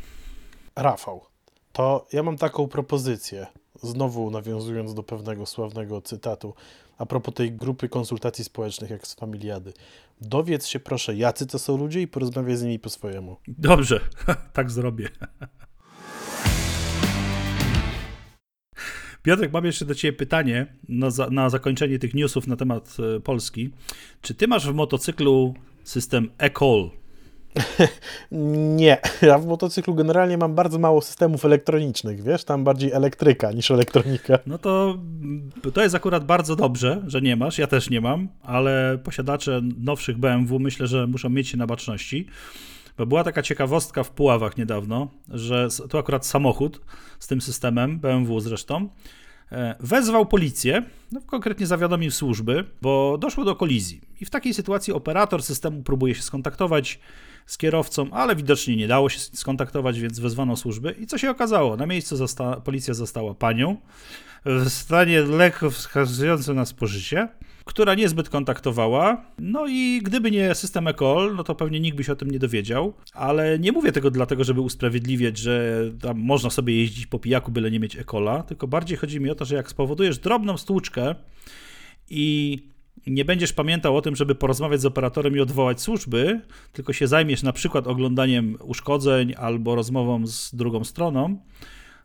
Rafał, 0.76 1.26
to 1.72 2.06
ja 2.12 2.22
mam 2.22 2.36
taką 2.36 2.68
propozycję, 2.68 3.46
znowu 3.82 4.30
nawiązując 4.30 4.94
do 4.94 5.02
pewnego 5.02 5.46
sławnego 5.46 6.00
cytatu, 6.00 6.54
a 6.98 7.06
propos 7.06 7.34
tej 7.34 7.52
grupy 7.52 7.88
konsultacji 7.88 8.44
społecznych 8.44 8.90
jak 8.90 9.06
z 9.06 9.14
Familiady. 9.14 9.72
Dowiedz 10.20 10.66
się 10.66 10.80
proszę, 10.80 11.16
jacy 11.16 11.46
to 11.46 11.58
są 11.58 11.76
ludzie 11.76 12.02
i 12.02 12.08
porozmawiaj 12.08 12.56
z 12.56 12.62
nimi 12.62 12.78
po 12.78 12.90
swojemu. 12.90 13.36
Dobrze, 13.48 14.00
tak 14.52 14.70
zrobię. 14.70 15.08
Piotrek, 19.22 19.52
mam 19.52 19.64
jeszcze 19.64 19.84
do 19.84 19.94
Ciebie 19.94 20.18
pytanie 20.18 20.66
na, 20.88 21.10
za, 21.10 21.30
na 21.30 21.50
zakończenie 21.50 21.98
tych 21.98 22.14
newsów 22.14 22.46
na 22.46 22.56
temat 22.56 22.96
e, 23.16 23.20
Polski. 23.20 23.70
Czy 24.22 24.34
Ty 24.34 24.48
masz 24.48 24.68
w 24.68 24.74
motocyklu 24.74 25.54
system 25.84 26.30
e-call? 26.38 26.90
Nie, 28.76 28.98
ja 29.22 29.38
w 29.38 29.46
motocyklu 29.46 29.94
generalnie 29.94 30.38
mam 30.38 30.54
bardzo 30.54 30.78
mało 30.78 31.00
systemów 31.00 31.44
elektronicznych, 31.44 32.22
wiesz, 32.22 32.44
tam 32.44 32.64
bardziej 32.64 32.92
elektryka 32.92 33.52
niż 33.52 33.70
elektronika. 33.70 34.38
No 34.46 34.58
to 34.58 34.98
to 35.74 35.82
jest 35.82 35.94
akurat 35.94 36.24
bardzo 36.24 36.56
dobrze, 36.56 37.02
że 37.06 37.20
nie 37.20 37.36
masz, 37.36 37.58
ja 37.58 37.66
też 37.66 37.90
nie 37.90 38.00
mam, 38.00 38.28
ale 38.42 38.98
posiadacze 39.04 39.60
nowszych 39.78 40.18
BMW 40.18 40.58
myślę, 40.58 40.86
że 40.86 41.06
muszą 41.06 41.28
mieć 41.28 41.48
się 41.48 41.56
na 41.56 41.66
baczności. 41.66 42.26
Bo 42.98 43.06
była 43.06 43.24
taka 43.24 43.42
ciekawostka 43.42 44.02
w 44.02 44.10
Puławach 44.10 44.56
niedawno, 44.56 45.08
że 45.28 45.68
to 45.90 45.98
akurat 45.98 46.26
samochód 46.26 46.80
z 47.18 47.26
tym 47.26 47.40
systemem, 47.40 47.98
BMW 47.98 48.40
zresztą, 48.40 48.88
e, 49.52 49.74
wezwał 49.80 50.26
policję, 50.26 50.82
no 51.12 51.20
konkretnie 51.26 51.66
zawiadomił 51.66 52.10
służby, 52.10 52.64
bo 52.82 53.18
doszło 53.18 53.44
do 53.44 53.56
kolizji. 53.56 54.00
I 54.20 54.24
w 54.24 54.30
takiej 54.30 54.54
sytuacji 54.54 54.92
operator 54.92 55.42
systemu 55.42 55.82
próbuje 55.82 56.14
się 56.14 56.22
skontaktować 56.22 56.98
z 57.46 57.58
kierowcą, 57.58 58.10
ale 58.10 58.36
widocznie 58.36 58.76
nie 58.76 58.88
dało 58.88 59.08
się 59.08 59.18
skontaktować, 59.20 60.00
więc 60.00 60.18
wezwano 60.18 60.56
służby. 60.56 60.94
I 61.00 61.06
co 61.06 61.18
się 61.18 61.30
okazało? 61.30 61.76
Na 61.76 61.86
miejscu 61.86 62.16
zosta 62.16 62.60
policja 62.60 62.94
została 62.94 63.34
panią 63.34 63.76
w 64.44 64.68
stanie 64.68 65.20
lekko 65.20 65.70
wskazującym 65.70 66.56
na 66.56 66.66
spożycie, 66.66 67.28
która 67.64 67.94
niezbyt 67.94 68.28
kontaktowała. 68.28 69.24
No 69.38 69.66
i 69.68 70.00
gdyby 70.02 70.30
nie 70.30 70.54
system 70.54 70.88
ECOL, 70.88 71.36
no 71.36 71.44
to 71.44 71.54
pewnie 71.54 71.80
nikt 71.80 71.96
by 71.96 72.04
się 72.04 72.12
o 72.12 72.16
tym 72.16 72.30
nie 72.30 72.38
dowiedział. 72.38 72.94
Ale 73.14 73.58
nie 73.58 73.72
mówię 73.72 73.92
tego 73.92 74.10
dlatego, 74.10 74.44
żeby 74.44 74.60
usprawiedliwiać, 74.60 75.38
że 75.38 75.82
tam 76.00 76.18
można 76.18 76.50
sobie 76.50 76.76
jeździć 76.76 77.06
po 77.06 77.18
pijaku, 77.18 77.52
byle 77.52 77.70
nie 77.70 77.80
mieć 77.80 77.96
ECOLA, 77.96 78.42
tylko 78.42 78.68
bardziej 78.68 78.98
chodzi 78.98 79.20
mi 79.20 79.30
o 79.30 79.34
to, 79.34 79.44
że 79.44 79.56
jak 79.56 79.70
spowodujesz 79.70 80.18
drobną 80.18 80.56
stłuczkę 80.56 81.14
i 82.10 82.58
nie 83.06 83.24
będziesz 83.24 83.52
pamiętał 83.52 83.96
o 83.96 84.02
tym, 84.02 84.16
żeby 84.16 84.34
porozmawiać 84.34 84.80
z 84.80 84.84
operatorem 84.84 85.36
i 85.36 85.40
odwołać 85.40 85.80
służby, 85.80 86.40
tylko 86.72 86.92
się 86.92 87.06
zajmiesz 87.06 87.42
na 87.42 87.52
przykład 87.52 87.86
oglądaniem 87.86 88.56
uszkodzeń 88.62 89.34
albo 89.36 89.74
rozmową 89.74 90.26
z 90.26 90.54
drugą 90.54 90.84
stroną, 90.84 91.40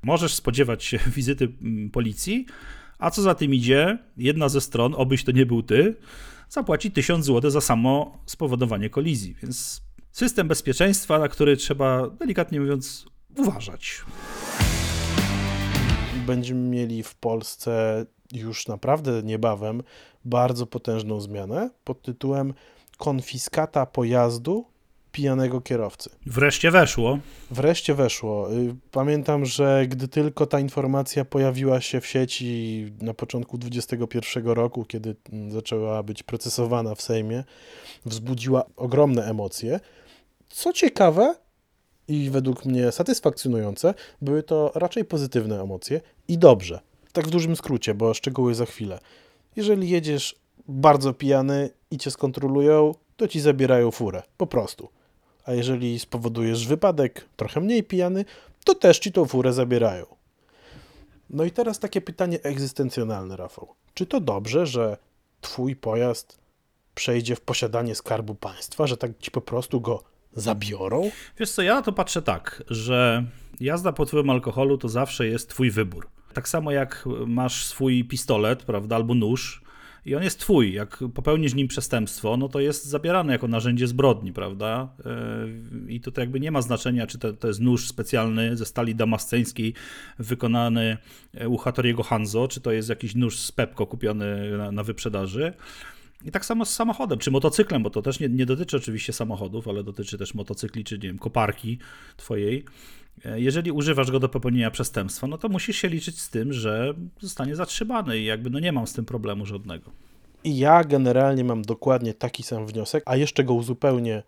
możesz 0.04 0.34
spodziewać 0.34 0.84
się 0.84 1.00
wizyty 1.16 1.48
mm, 1.62 1.90
policji, 1.90 2.46
a 3.00 3.12
co 3.12 3.22
za 3.22 3.36
tym 3.36 3.54
idzie, 3.54 3.98
jedna 4.18 4.50
ze 4.50 4.62
stron, 4.62 4.94
obyś 4.98 5.24
to 5.24 5.32
nie 5.32 5.46
był 5.46 5.64
ty, 5.64 5.96
zapłaci 6.50 6.92
1000 6.92 7.26
zł 7.26 7.52
za 7.52 7.62
samo 7.62 8.24
spowodowanie 8.26 8.90
kolizji. 8.90 9.36
Więc 9.44 9.82
system 10.12 10.48
bezpieczeństwa, 10.48 11.20
na 11.20 11.28
który 11.28 11.58
trzeba, 11.58 12.10
delikatnie 12.10 12.60
mówiąc, 12.60 13.06
uważać. 13.38 14.02
Będziemy 16.28 16.70
mieli 16.70 17.04
w 17.04 17.16
Polsce 17.16 18.06
już 18.34 18.68
naprawdę 18.68 19.24
niebawem 19.24 19.84
bardzo 20.26 20.66
potężną 20.66 21.22
zmianę 21.22 21.70
pod 21.84 22.02
tytułem 22.02 22.54
konfiskata 22.98 23.86
pojazdu 23.86 24.66
pijanego 25.16 25.62
kierowcy. 25.62 26.10
Wreszcie 26.26 26.72
weszło. 26.72 27.20
Wreszcie 27.52 27.94
weszło. 27.94 28.54
Y, 28.54 28.76
pamiętam, 28.92 29.46
że 29.46 29.86
gdy 29.88 30.08
tylko 30.08 30.46
ta 30.46 30.60
informacja 30.60 31.26
pojawiła 31.26 31.82
się 31.82 32.02
w 32.02 32.08
sieci 32.08 32.92
na 33.02 33.14
początku 33.14 33.58
2021 33.58 34.48
roku, 34.54 34.86
kiedy 34.86 35.16
mm, 35.34 35.52
zaczęła 35.52 36.04
być 36.04 36.24
procesowana 36.24 36.96
w 36.96 37.02
Sejmie, 37.02 37.44
wzbudziła 38.06 38.64
ogromne 38.76 39.26
emocje. 39.26 39.80
Co 40.50 40.74
ciekawe 40.74 41.36
i 42.08 42.30
według 42.30 42.66
mnie 42.66 42.92
satysfakcjonujące, 42.92 43.94
były 44.22 44.44
to 44.44 44.72
raczej 44.76 45.06
pozytywne 45.06 45.62
emocje 45.62 46.02
i 46.28 46.38
dobrze. 46.38 46.80
Tak 47.16 47.28
w 47.28 47.30
dużym 47.30 47.56
skrócie, 47.56 47.94
bo 47.94 48.14
szczegóły 48.14 48.56
za 48.56 48.66
chwilę. 48.66 49.00
Jeżeli 49.56 49.90
jedziesz 49.90 50.36
bardzo 50.68 51.14
pijany 51.14 51.70
i 51.92 51.98
cię 51.98 52.12
skontrolują, 52.12 52.96
to 53.18 53.28
ci 53.28 53.40
zabierają 53.40 53.92
furę. 53.92 54.24
Po 54.38 54.48
prostu. 54.48 54.90
A 55.46 55.54
jeżeli 55.54 56.00
spowodujesz 56.00 56.68
wypadek 56.68 57.26
trochę 57.36 57.60
mniej 57.60 57.84
pijany, 57.84 58.26
to 58.64 58.76
też 58.76 59.00
ci 59.00 59.12
tą 59.12 59.26
furę 59.26 59.54
zabierają. 59.54 60.06
No 61.30 61.44
i 61.44 61.52
teraz 61.52 61.80
takie 61.80 62.02
pytanie 62.02 62.40
egzystencjonalne, 62.44 63.36
Rafał. 63.36 63.68
Czy 63.94 64.06
to 64.06 64.20
dobrze, 64.20 64.66
że 64.66 64.98
twój 65.42 65.76
pojazd 65.76 66.40
przejdzie 66.96 67.36
w 67.36 67.42
posiadanie 67.42 67.96
skarbu 67.96 68.36
państwa, 68.36 68.88
że 68.88 68.98
tak 68.98 69.12
ci 69.20 69.32
po 69.32 69.42
prostu 69.42 69.82
go 69.82 70.04
zabiorą? 70.34 71.12
Wiesz 71.40 71.52
co, 71.52 71.62
ja 71.62 71.74
na 71.76 71.82
to 71.82 71.92
patrzę 71.92 72.22
tak, 72.22 72.64
że 72.70 73.26
jazda 73.60 73.94
pod 73.94 74.08
wpływem 74.08 74.30
alkoholu 74.30 74.78
to 74.78 74.90
zawsze 74.90 75.28
jest 75.28 75.50
twój 75.50 75.72
wybór. 75.72 76.08
Tak 76.36 76.50
samo 76.50 76.72
jak 76.72 77.06
masz 77.28 77.66
swój 77.66 78.04
pistolet, 78.04 78.64
prawda, 78.64 78.96
albo 78.96 79.14
nóż 79.14 79.62
i 80.06 80.16
on 80.16 80.24
jest 80.24 80.40
twój. 80.40 80.74
Jak 80.74 81.04
popełnisz 81.14 81.54
nim 81.54 81.68
przestępstwo, 81.68 82.38
no 82.38 82.50
to 82.50 82.60
jest 82.60 82.86
zabierane 82.86 83.34
jako 83.34 83.48
narzędzie 83.48 83.88
zbrodni, 83.88 84.34
prawda? 84.34 84.90
Yy, 85.86 85.94
I 85.94 86.02
tutaj 86.02 86.24
jakby 86.24 86.40
nie 86.40 86.52
ma 86.52 86.62
znaczenia, 86.62 87.08
czy 87.08 87.20
to, 87.20 87.34
to 87.34 87.48
jest 87.48 87.60
nóż 87.60 87.88
specjalny 87.88 88.58
ze 88.58 88.66
stali 88.66 88.96
damasceńskiej 88.96 89.74
wykonany 90.20 90.98
u 91.48 91.58
Hattoriego 91.58 92.04
Hanzo, 92.04 92.48
czy 92.48 92.62
to 92.62 92.72
jest 92.72 92.90
jakiś 92.90 93.16
nóż 93.16 93.40
z 93.40 93.52
Pepko 93.52 93.88
kupiony 93.88 94.58
na, 94.58 94.72
na 94.72 94.84
wyprzedaży. 94.84 95.54
I 96.26 96.32
tak 96.32 96.46
samo 96.46 96.66
z 96.66 96.74
samochodem, 96.74 97.20
czy 97.20 97.32
motocyklem, 97.32 97.84
bo 97.84 97.90
to 97.90 98.02
też 98.02 98.20
nie, 98.20 98.30
nie, 98.30 98.46
dotyczy 98.46 98.78
oczywiście 98.78 99.14
samochodów, 99.14 99.68
ale 99.68 99.84
dotyczy 99.84 100.18
też 100.18 100.34
motocykli, 100.34 100.84
czy 100.84 100.96
nie 100.96 101.08
wiem, 101.08 101.20
koparki 101.20 101.78
twojej. 102.18 102.66
Jeżeli 103.36 103.72
używasz 103.72 104.12
go 104.12 104.20
do 104.20 104.30
popełnienia 104.30 104.72
przestępstwa, 104.72 105.28
no 105.28 105.38
to 105.38 105.50
musisz 105.50 105.78
się 105.78 105.88
liczyć 105.88 106.22
z 106.22 106.30
tym, 106.30 106.54
że 106.54 106.94
zostanie 107.20 107.56
zatrzymany 107.56 108.20
i 108.20 108.26
jakby 108.26 108.50
no 108.50 108.60
nie 108.60 108.72
mam 108.72 108.88
z 108.88 108.94
tym 108.94 109.06
problemu 109.06 109.46
żadnego. 109.46 109.92
I 110.44 110.58
ja 110.58 110.84
generalnie 110.84 111.44
mam 111.44 111.62
dokładnie 111.62 112.14
taki 112.14 112.44
sam 112.44 112.68
wniosek, 112.68 113.04
a 113.06 113.16
jeszcze 113.16 113.44
go 113.44 113.54
uzupełnię 113.54 114.24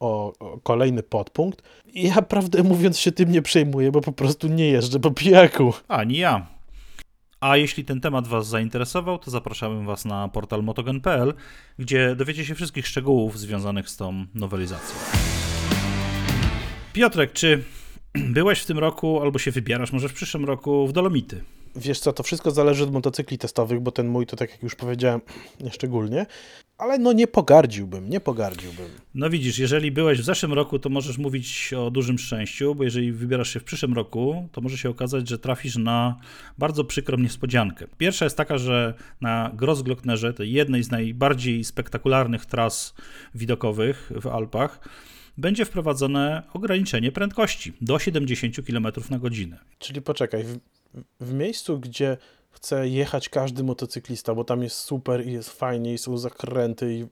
o, 0.00 0.32
o 0.38 0.58
kolejny 0.58 1.02
podpunkt. 1.02 1.62
I 1.86 2.02
ja 2.02 2.22
prawdę 2.22 2.62
mówiąc 2.62 2.98
się 2.98 3.12
tym 3.12 3.32
nie 3.32 3.42
przejmuję, 3.42 3.92
bo 3.92 4.00
po 4.00 4.12
prostu 4.12 4.48
nie 4.48 4.66
jeżdżę 4.68 5.00
po 5.00 5.10
pijaku. 5.10 5.72
Ani 5.88 6.18
ja. 6.18 6.46
A 7.40 7.56
jeśli 7.56 7.84
ten 7.84 8.00
temat 8.00 8.28
Was 8.28 8.46
zainteresował, 8.46 9.18
to 9.18 9.30
zapraszamy 9.30 9.84
Was 9.84 10.04
na 10.04 10.28
portal 10.28 10.62
motogen.pl, 10.62 11.34
gdzie 11.78 12.16
dowiecie 12.16 12.44
się 12.44 12.54
wszystkich 12.54 12.86
szczegółów 12.86 13.38
związanych 13.38 13.88
z 13.88 13.96
tą 13.96 14.26
nowelizacją. 14.34 14.96
Piotrek, 16.92 17.32
czy 17.32 17.62
byłeś 18.38 18.60
w 18.60 18.66
tym 18.66 18.78
roku, 18.78 19.22
albo 19.22 19.38
się 19.38 19.50
wybierasz 19.50 19.92
może 19.92 20.08
w 20.08 20.12
przyszłym 20.12 20.44
roku 20.44 20.86
w 20.86 20.92
Dolomity? 20.92 21.44
Wiesz 21.76 22.00
co, 22.00 22.12
to 22.12 22.22
wszystko 22.22 22.50
zależy 22.50 22.84
od 22.84 22.92
motocykli 22.92 23.38
testowych, 23.38 23.80
bo 23.80 23.92
ten 23.92 24.08
mój 24.08 24.26
to 24.26 24.36
tak 24.36 24.50
jak 24.50 24.62
już 24.62 24.74
powiedziałem, 24.74 25.20
szczególnie. 25.70 26.26
Ale 26.78 26.98
no 26.98 27.12
nie 27.12 27.26
pogardziłbym, 27.26 28.10
nie 28.10 28.20
pogardziłbym. 28.20 28.86
No 29.14 29.30
widzisz, 29.30 29.58
jeżeli 29.58 29.90
byłeś 29.92 30.20
w 30.20 30.24
zeszłym 30.24 30.52
roku, 30.52 30.78
to 30.78 30.88
możesz 30.88 31.18
mówić 31.18 31.72
o 31.72 31.90
dużym 31.90 32.18
szczęściu, 32.18 32.74
bo 32.74 32.84
jeżeli 32.84 33.12
wybierasz 33.12 33.52
się 33.52 33.60
w 33.60 33.64
przyszłym 33.64 33.94
roku, 33.94 34.48
to 34.52 34.60
może 34.60 34.78
się 34.78 34.90
okazać, 34.90 35.28
że 35.28 35.38
trafisz 35.38 35.76
na 35.76 36.16
bardzo 36.58 36.84
przykrą 36.84 37.18
niespodziankę. 37.18 37.86
Pierwsza 37.98 38.24
jest 38.24 38.36
taka, 38.36 38.58
że 38.58 38.94
na 39.20 39.50
Grossglocknerze, 39.54 40.34
tej 40.34 40.52
jednej 40.52 40.82
z 40.82 40.90
najbardziej 40.90 41.64
spektakularnych 41.64 42.46
tras 42.46 42.94
widokowych 43.34 44.12
w 44.20 44.26
Alpach, 44.26 44.80
będzie 45.38 45.64
wprowadzone 45.64 46.42
ograniczenie 46.52 47.12
prędkości 47.12 47.72
do 47.80 47.98
70 47.98 48.56
km 48.66 48.86
na 49.10 49.18
godzinę. 49.18 49.58
Czyli 49.78 50.02
poczekaj, 50.02 50.44
w, 50.44 50.58
w 51.20 51.32
miejscu, 51.32 51.80
gdzie 51.80 52.16
chce 52.50 52.88
jechać 52.88 53.28
każdy 53.28 53.64
motocyklista, 53.64 54.34
bo 54.34 54.44
tam 54.44 54.62
jest 54.62 54.76
super 54.76 55.26
i 55.26 55.32
jest 55.32 55.50
fajnie 55.50 55.94
i 55.94 55.98
są 55.98 56.18
zakręty 56.18 56.94
i 56.94 57.06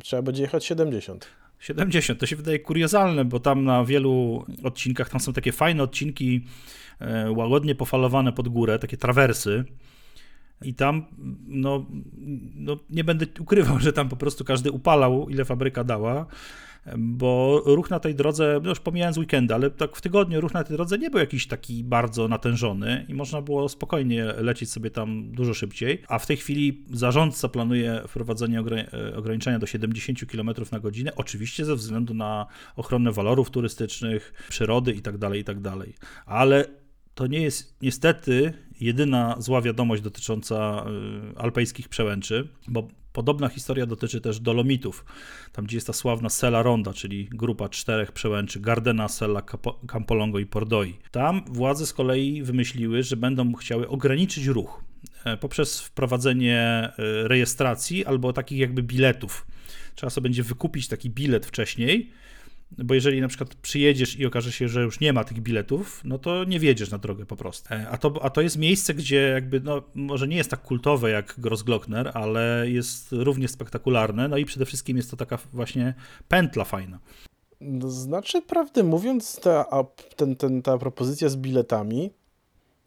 trzeba 0.00 0.22
będzie 0.22 0.42
jechać 0.42 0.64
70. 0.64 1.26
70, 1.58 2.20
to 2.20 2.26
się 2.26 2.36
wydaje 2.36 2.58
kuriozalne, 2.58 3.24
bo 3.24 3.40
tam 3.40 3.64
na 3.64 3.84
wielu 3.84 4.44
odcinkach, 4.62 5.08
tam 5.08 5.20
są 5.20 5.32
takie 5.32 5.52
fajne 5.52 5.82
odcinki 5.82 6.44
e, 7.00 7.32
łagodnie 7.32 7.74
pofalowane 7.74 8.32
pod 8.32 8.48
górę, 8.48 8.78
takie 8.78 8.96
trawersy 8.96 9.64
i 10.62 10.74
tam, 10.74 11.06
no, 11.46 11.86
no 12.54 12.76
nie 12.90 13.04
będę 13.04 13.26
ukrywał, 13.40 13.78
że 13.86 13.92
tam 13.92 14.08
po 14.08 14.16
prostu 14.16 14.44
każdy 14.44 14.70
upalał, 14.70 15.28
ile 15.28 15.44
fabryka 15.44 15.84
dała, 15.84 16.26
bo 16.98 17.62
ruch 17.66 17.90
na 17.90 18.00
tej 18.00 18.14
drodze, 18.14 18.60
no 18.62 18.70
już 18.70 18.80
pomijając 18.80 19.18
weekendy, 19.18 19.54
ale 19.54 19.70
tak 19.70 19.96
w 19.96 20.00
tygodniu 20.00 20.40
ruch 20.40 20.54
na 20.54 20.64
tej 20.64 20.76
drodze 20.76 20.98
nie 20.98 21.10
był 21.10 21.20
jakiś 21.20 21.46
taki 21.46 21.84
bardzo 21.84 22.28
natężony 22.28 23.06
i 23.08 23.14
można 23.14 23.42
było 23.42 23.68
spokojnie 23.68 24.24
lecieć 24.24 24.70
sobie 24.70 24.90
tam 24.90 25.32
dużo 25.32 25.54
szybciej, 25.54 26.02
a 26.08 26.18
w 26.18 26.26
tej 26.26 26.36
chwili 26.36 26.84
zarządca 26.92 27.48
planuje 27.48 28.02
wprowadzenie 28.08 28.58
e, 28.58 29.16
ograniczenia 29.16 29.58
do 29.58 29.66
70 29.66 30.30
km 30.30 30.50
na 30.72 30.80
godzinę, 30.80 31.12
oczywiście 31.16 31.64
ze 31.64 31.76
względu 31.76 32.14
na 32.14 32.46
ochronę 32.76 33.12
walorów 33.12 33.50
turystycznych, 33.50 34.46
przyrody 34.48 34.92
itd., 34.92 35.18
tak 35.18 35.34
itd. 35.34 35.62
Tak 35.62 35.88
ale 36.26 36.64
to 37.14 37.26
nie 37.26 37.42
jest 37.42 37.76
niestety 37.82 38.52
jedyna 38.80 39.36
zła 39.38 39.62
wiadomość 39.62 40.02
dotycząca 40.02 40.86
y, 41.34 41.38
alpejskich 41.38 41.88
przełęczy, 41.88 42.48
bo 42.68 42.88
podobna 43.14 43.48
historia 43.48 43.86
dotyczy 43.86 44.20
też 44.20 44.40
Dolomitów, 44.40 45.04
tam 45.52 45.64
gdzie 45.64 45.76
jest 45.76 45.86
ta 45.86 45.92
sławna 45.92 46.28
Sela 46.28 46.62
Ronda, 46.62 46.92
czyli 46.92 47.28
grupa 47.32 47.68
czterech 47.68 48.12
przełęczy 48.12 48.60
Gardena, 48.60 49.08
Sella, 49.08 49.42
Campolongo 49.86 50.38
i 50.38 50.46
Pordoi. 50.46 50.98
Tam 51.10 51.44
władze 51.46 51.86
z 51.86 51.92
kolei 51.92 52.42
wymyśliły, 52.42 53.02
że 53.02 53.16
będą 53.16 53.54
chciały 53.54 53.88
ograniczyć 53.88 54.46
ruch 54.46 54.84
e, 55.24 55.36
poprzez 55.36 55.80
wprowadzenie 55.80 56.58
e, 56.58 56.92
rejestracji 57.28 58.04
albo 58.04 58.32
takich 58.32 58.58
jakby 58.58 58.82
biletów. 58.82 59.46
Trzeba 59.94 60.10
sobie 60.10 60.22
będzie 60.22 60.42
wykupić 60.42 60.88
taki 60.88 61.10
bilet 61.10 61.46
wcześniej, 61.46 62.10
bo 62.70 62.94
jeżeli 62.94 63.20
na 63.20 63.28
przykład 63.28 63.54
przyjedziesz 63.54 64.18
i 64.18 64.26
okaże 64.26 64.52
się, 64.52 64.68
że 64.68 64.82
już 64.82 65.00
nie 65.00 65.12
ma 65.12 65.24
tych 65.24 65.40
biletów, 65.40 66.00
no 66.04 66.18
to 66.18 66.44
nie 66.44 66.60
wjedziesz 66.60 66.90
na 66.90 66.98
drogę 66.98 67.26
po 67.26 67.36
prostu. 67.36 67.68
A 67.90 67.98
to, 67.98 68.14
a 68.22 68.30
to 68.30 68.40
jest 68.40 68.58
miejsce, 68.58 68.94
gdzie 68.94 69.16
jakby, 69.16 69.60
no 69.60 69.82
może 69.94 70.28
nie 70.28 70.36
jest 70.36 70.50
tak 70.50 70.62
kultowe 70.62 71.10
jak 71.10 71.34
Grossglockner, 71.38 72.10
ale 72.14 72.70
jest 72.70 73.12
równie 73.12 73.48
spektakularne, 73.48 74.28
no 74.28 74.36
i 74.36 74.44
przede 74.44 74.66
wszystkim 74.66 74.96
jest 74.96 75.10
to 75.10 75.16
taka 75.16 75.38
właśnie 75.52 75.94
pętla 76.28 76.64
fajna. 76.64 76.98
Znaczy, 77.88 78.42
prawdę 78.42 78.82
mówiąc, 78.82 79.40
ta, 79.40 79.66
ten, 80.16 80.36
ten, 80.36 80.62
ta 80.62 80.78
propozycja 80.78 81.28
z 81.28 81.36
biletami 81.36 82.10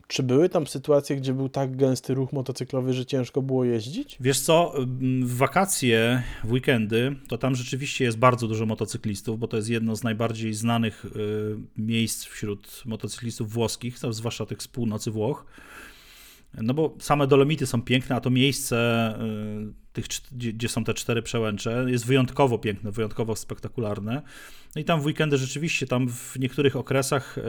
czy 0.08 0.24
były 0.24 0.50
tam 0.50 0.68
sytuacje, 0.68 1.16
gdzie 1.16 1.34
był 1.34 1.50
tak 1.50 1.76
gęsty 1.76 2.14
ruch 2.14 2.34
motocyklowy, 2.34 2.94
że 2.94 3.06
ciężko 3.06 3.42
było 3.42 3.64
jeździć? 3.66 4.18
Wiesz 4.20 4.40
co, 4.40 4.74
w 5.24 5.38
wakacje, 5.38 6.24
w 6.44 6.52
weekendy, 6.52 7.16
to 7.28 7.38
tam 7.38 7.56
rzeczywiście 7.56 8.06
jest 8.06 8.18
bardzo 8.18 8.48
dużo 8.48 8.66
motocyklistów, 8.66 9.40
bo 9.40 9.48
to 9.48 9.58
jest 9.58 9.70
jedno 9.70 9.96
z 9.96 10.04
najbardziej 10.04 10.54
znanych 10.54 11.06
y, 11.06 11.10
miejsc 11.78 12.26
wśród 12.26 12.84
motocyklistów 12.86 13.52
włoskich, 13.52 13.98
zwłaszcza 14.10 14.46
tych 14.46 14.62
z 14.62 14.68
północy 14.68 15.12
Włoch. 15.12 15.46
No 16.54 16.74
bo 16.74 16.96
same 17.00 17.28
Dolomity 17.28 17.66
są 17.66 17.82
piękne, 17.82 18.16
a 18.16 18.20
to 18.20 18.30
miejsce, 18.30 19.14
y, 19.70 19.74
tych, 19.94 20.06
gdzie 20.32 20.70
są 20.70 20.84
te 20.84 20.94
cztery 20.94 21.22
przełęcze, 21.22 21.86
jest 21.88 22.06
wyjątkowo 22.06 22.60
piękne, 22.60 22.92
wyjątkowo 22.92 23.36
spektakularne. 23.36 24.22
No 24.76 24.82
i 24.82 24.86
tam 24.86 25.02
w 25.02 25.06
weekendy 25.06 25.38
rzeczywiście, 25.38 25.88
tam 25.88 26.10
w 26.10 26.40
niektórych 26.40 26.76
okresach 26.76 27.38
y, 27.38 27.42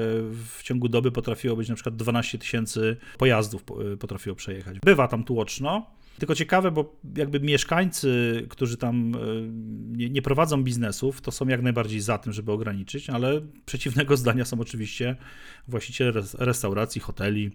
w 0.57 0.63
ciągu 0.63 0.89
doby 0.89 1.13
potrafiło 1.13 1.57
być 1.57 1.69
na 1.69 1.75
przykład 1.75 1.97
12 1.97 2.39
tysięcy 2.39 2.97
pojazdów 3.19 3.65
y, 3.93 3.97
potrafiło 3.97 4.37
przejechać. 4.37 4.79
Bywa 4.81 5.09
tam 5.09 5.25
tłoczno, 5.25 5.87
tylko 6.19 6.35
ciekawe, 6.35 6.71
bo 6.71 6.97
jakby 7.17 7.41
mieszkańcy, 7.41 8.47
którzy 8.49 8.77
tam 8.77 9.15
e, 9.15 9.19
nie, 9.97 10.11
nie, 10.11 10.23
prowadzą 10.23 10.65
biznesów, 10.65 11.21
to 11.21 11.33
są 11.33 11.49
jak 11.49 11.63
najbardziej 11.63 12.01
za 12.01 12.19
tym, 12.19 12.33
żeby 12.33 12.53
ograniczyć, 12.53 13.11
ale 13.11 13.41
przeciwnego 13.67 14.17
zdania 14.23 14.45
są 14.45 14.61
oczywiście 14.61 15.17
właściciele 15.69 16.13
restauracji, 16.39 17.01
hoteli, 17.01 17.51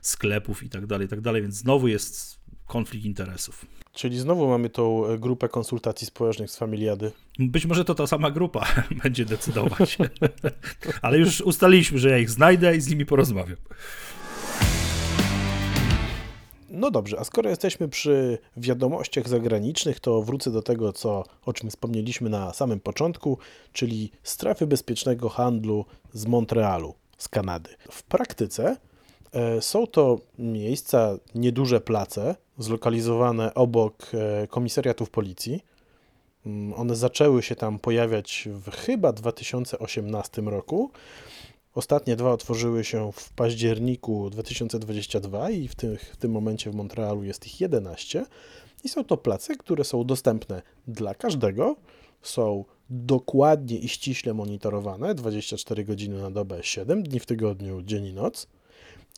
sklepów 0.00 0.62
itd., 0.62 0.88
tak 0.88 1.00
itd., 1.00 1.32
tak 1.32 1.42
więc 1.42 1.54
znowu 1.54 1.88
jest 1.88 2.40
konflikt 2.66 3.04
interesów. 3.06 3.66
Czyli 3.92 4.18
znowu 4.18 4.48
mamy 4.48 4.70
tą 4.70 5.06
e, 5.06 5.18
grupę 5.18 5.48
konsultacji 5.48 6.06
społecznych 6.06 6.50
z 6.50 6.56
Familiady. 6.56 7.12
Być 7.38 7.66
może 7.66 7.84
to 7.84 7.94
ta 7.94 8.06
sama 8.06 8.30
grupa 8.30 8.66
będzie 9.02 9.24
decydować. 9.24 9.98
ale 11.02 11.18
już 11.18 11.40
ustaliliśmy, 11.40 11.98
że 11.98 12.10
ja 12.10 12.18
ich 12.18 12.30
znajdę 12.30 12.76
i 12.76 12.80
z 12.80 12.88
nimi 12.88 13.06
porozmawiam. 13.06 13.56
No 16.76 16.90
dobrze, 16.90 17.20
a 17.20 17.24
skoro 17.24 17.50
jesteśmy 17.50 17.88
przy 17.88 18.38
wiadomościach 18.56 19.28
zagranicznych, 19.28 20.00
to 20.00 20.22
wrócę 20.22 20.50
do 20.50 20.62
tego, 20.62 20.92
co, 20.92 21.24
o 21.46 21.52
czym 21.52 21.70
wspomnieliśmy 21.70 22.30
na 22.30 22.52
samym 22.52 22.80
początku, 22.80 23.38
czyli 23.72 24.10
strefy 24.22 24.66
bezpiecznego 24.66 25.28
handlu 25.28 25.84
z 26.12 26.26
Montrealu, 26.26 26.94
z 27.18 27.28
Kanady. 27.28 27.70
W 27.90 28.02
praktyce 28.02 28.76
e, 29.32 29.62
są 29.62 29.86
to 29.86 30.18
miejsca, 30.38 31.18
nieduże 31.34 31.80
place, 31.80 32.34
zlokalizowane 32.58 33.54
obok 33.54 34.06
e, 34.14 34.46
komisariatów 34.46 35.10
policji. 35.10 35.64
Mm, 36.46 36.72
one 36.72 36.96
zaczęły 36.96 37.42
się 37.42 37.56
tam 37.56 37.78
pojawiać 37.78 38.48
w 38.52 38.70
chyba 38.70 39.12
2018 39.12 40.42
roku 40.42 40.90
Ostatnie 41.76 42.16
dwa 42.16 42.32
otworzyły 42.32 42.84
się 42.84 43.12
w 43.12 43.32
październiku 43.32 44.30
2022 44.30 45.50
i 45.50 45.68
w 45.68 45.74
tym, 45.74 45.96
w 45.96 46.16
tym 46.16 46.32
momencie 46.32 46.70
w 46.70 46.74
Montrealu 46.74 47.24
jest 47.24 47.46
ich 47.46 47.60
11. 47.60 48.26
I 48.84 48.88
są 48.88 49.04
to 49.04 49.16
place, 49.16 49.56
które 49.56 49.84
są 49.84 50.04
dostępne 50.04 50.62
dla 50.88 51.14
każdego, 51.14 51.76
są 52.22 52.64
dokładnie 52.90 53.78
i 53.78 53.88
ściśle 53.88 54.34
monitorowane 54.34 55.14
24 55.14 55.84
godziny 55.84 56.22
na 56.22 56.30
dobę, 56.30 56.58
7 56.62 57.02
dni 57.02 57.20
w 57.20 57.26
tygodniu, 57.26 57.82
dzień 57.82 58.06
i 58.06 58.12
noc. 58.12 58.46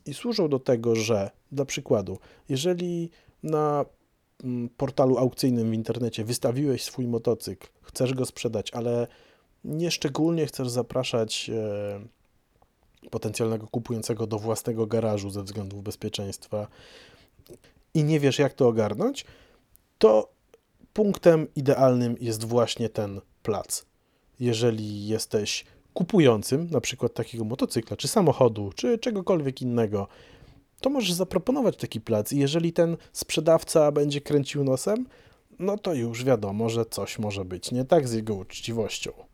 I 0.07 0.15
służą 0.15 0.49
do 0.49 0.59
tego, 0.59 0.95
że 0.95 1.31
dla 1.53 1.65
przykładu, 1.65 2.19
jeżeli 2.49 3.11
na 3.43 3.85
mm, 4.45 4.69
portalu 4.69 5.19
aukcyjnym 5.19 5.71
w 5.71 5.75
internecie 5.75 6.25
wystawiłeś 6.25 6.85
swój 6.85 7.07
motocykl, 7.07 7.69
chcesz 7.83 8.15
go 8.15 8.27
sprzedać, 8.27 8.71
ale 8.71 9.07
nie 9.65 9.91
szczególnie 9.91 10.47
chcesz 10.47 10.69
zapraszać 10.69 11.51
e, 11.55 12.18
potencjalnego 13.11 13.67
kupującego 13.67 14.27
do 14.27 14.39
własnego 14.39 14.87
garażu 14.87 15.31
ze 15.31 15.43
względów 15.43 15.83
bezpieczeństwa 15.83 16.67
i 17.95 18.05
nie 18.05 18.21
wiesz, 18.21 18.39
jak 18.39 18.55
to 18.55 18.69
ogarnąć, 18.69 19.25
to 19.99 20.33
punktem 20.93 21.47
idealnym 21.57 22.17
jest 22.21 22.45
właśnie 22.45 22.89
ten 22.89 23.21
plac. 23.43 23.85
Jeżeli 24.41 25.07
jesteś 25.07 25.65
kupującym, 25.95 26.71
na 26.71 26.81
przykład 26.81 27.15
takiego 27.15 27.45
motocykla, 27.45 27.97
czy 27.97 28.09
samochodu, 28.09 28.73
czy 28.75 28.99
czegokolwiek 28.99 29.63
innego, 29.63 30.09
to 30.81 30.91
możesz 30.91 31.13
zaproponować 31.13 31.77
taki 31.77 32.01
plac 32.01 32.33
i 32.33 32.39
jeżeli 32.39 32.73
ten 32.73 32.97
sprzedawca 33.13 33.93
będzie 33.93 34.21
kręcił 34.21 34.65
nosem, 34.65 35.07
no 35.59 35.79
to 35.79 35.95
już 35.95 36.25
wiadomo, 36.25 36.69
że 36.69 36.85
coś 36.87 37.19
może 37.19 37.45
być 37.45 37.73
nie 37.73 37.85
tak 37.85 38.09
z 38.09 38.13
jego 38.13 38.35
uczciwością. 38.35 39.28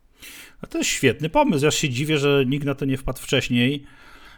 A 0.61 0.67
to 0.67 0.79
jest 0.79 0.91
świetny 0.91 1.29
pomysł. 1.31 1.65
Ja 1.65 1.71
się 1.71 1.89
dziwię, 1.89 2.19
że 2.19 2.45
nikt 2.47 2.67
na 2.67 2.75
to 2.75 2.85
nie 2.85 2.97
wpadł 2.97 3.19
wcześniej, 3.19 3.85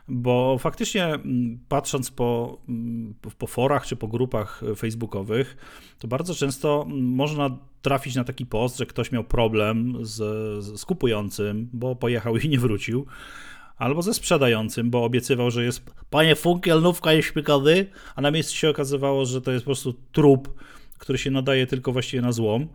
bo 0.09 0.59
faktycznie 0.59 1.05
mm, 1.05 1.59
patrząc 1.69 2.11
po, 2.11 2.59
mm, 2.69 3.15
po 3.39 3.47
forach 3.47 3.87
czy 3.87 3.97
po 3.97 4.09
grupach 4.09 4.63
facebookowych, 4.77 5.57
to 5.99 6.09
bardzo 6.09 6.35
często 6.35 6.85
mm, 6.87 7.05
można 7.05 7.59
trafić 7.83 8.15
na 8.15 8.25
taki 8.25 8.47
post, 8.47 8.79
że 8.79 8.87
ktoś 8.87 9.13
miał 9.13 9.25
problem 9.25 9.99
z, 10.01 10.15
z 10.81 10.85
kupującym, 10.85 11.69
bo 11.73 11.97
pojechał 11.97 12.37
i 12.37 12.49
nie 12.49 12.59
wrócił 12.59 13.07
albo 13.77 14.03
ze 14.03 14.15
sprzedającym, 14.15 14.91
bo 14.91 15.05
obiecywał, 15.05 15.51
że 15.51 15.65
jest 15.65 15.91
panie 16.11 16.37
Funkiel, 16.37 16.83
nówka 16.83 17.13
jest 17.13 17.29
szpikany, 17.29 17.87
a 18.15 18.21
na 18.21 18.31
miejscu 18.31 18.55
się 18.55 18.71
okazywało, 18.71 19.27
że 19.27 19.43
to 19.43 19.53
jest 19.53 19.65
po 19.65 19.69
prostu 19.69 19.95
trup, 20.13 20.55
który 20.99 21.19
się 21.19 21.31
nadaje 21.31 21.67
tylko 21.67 21.93
właściwie 21.93 22.23
na 22.23 22.33
złom. 22.33 22.69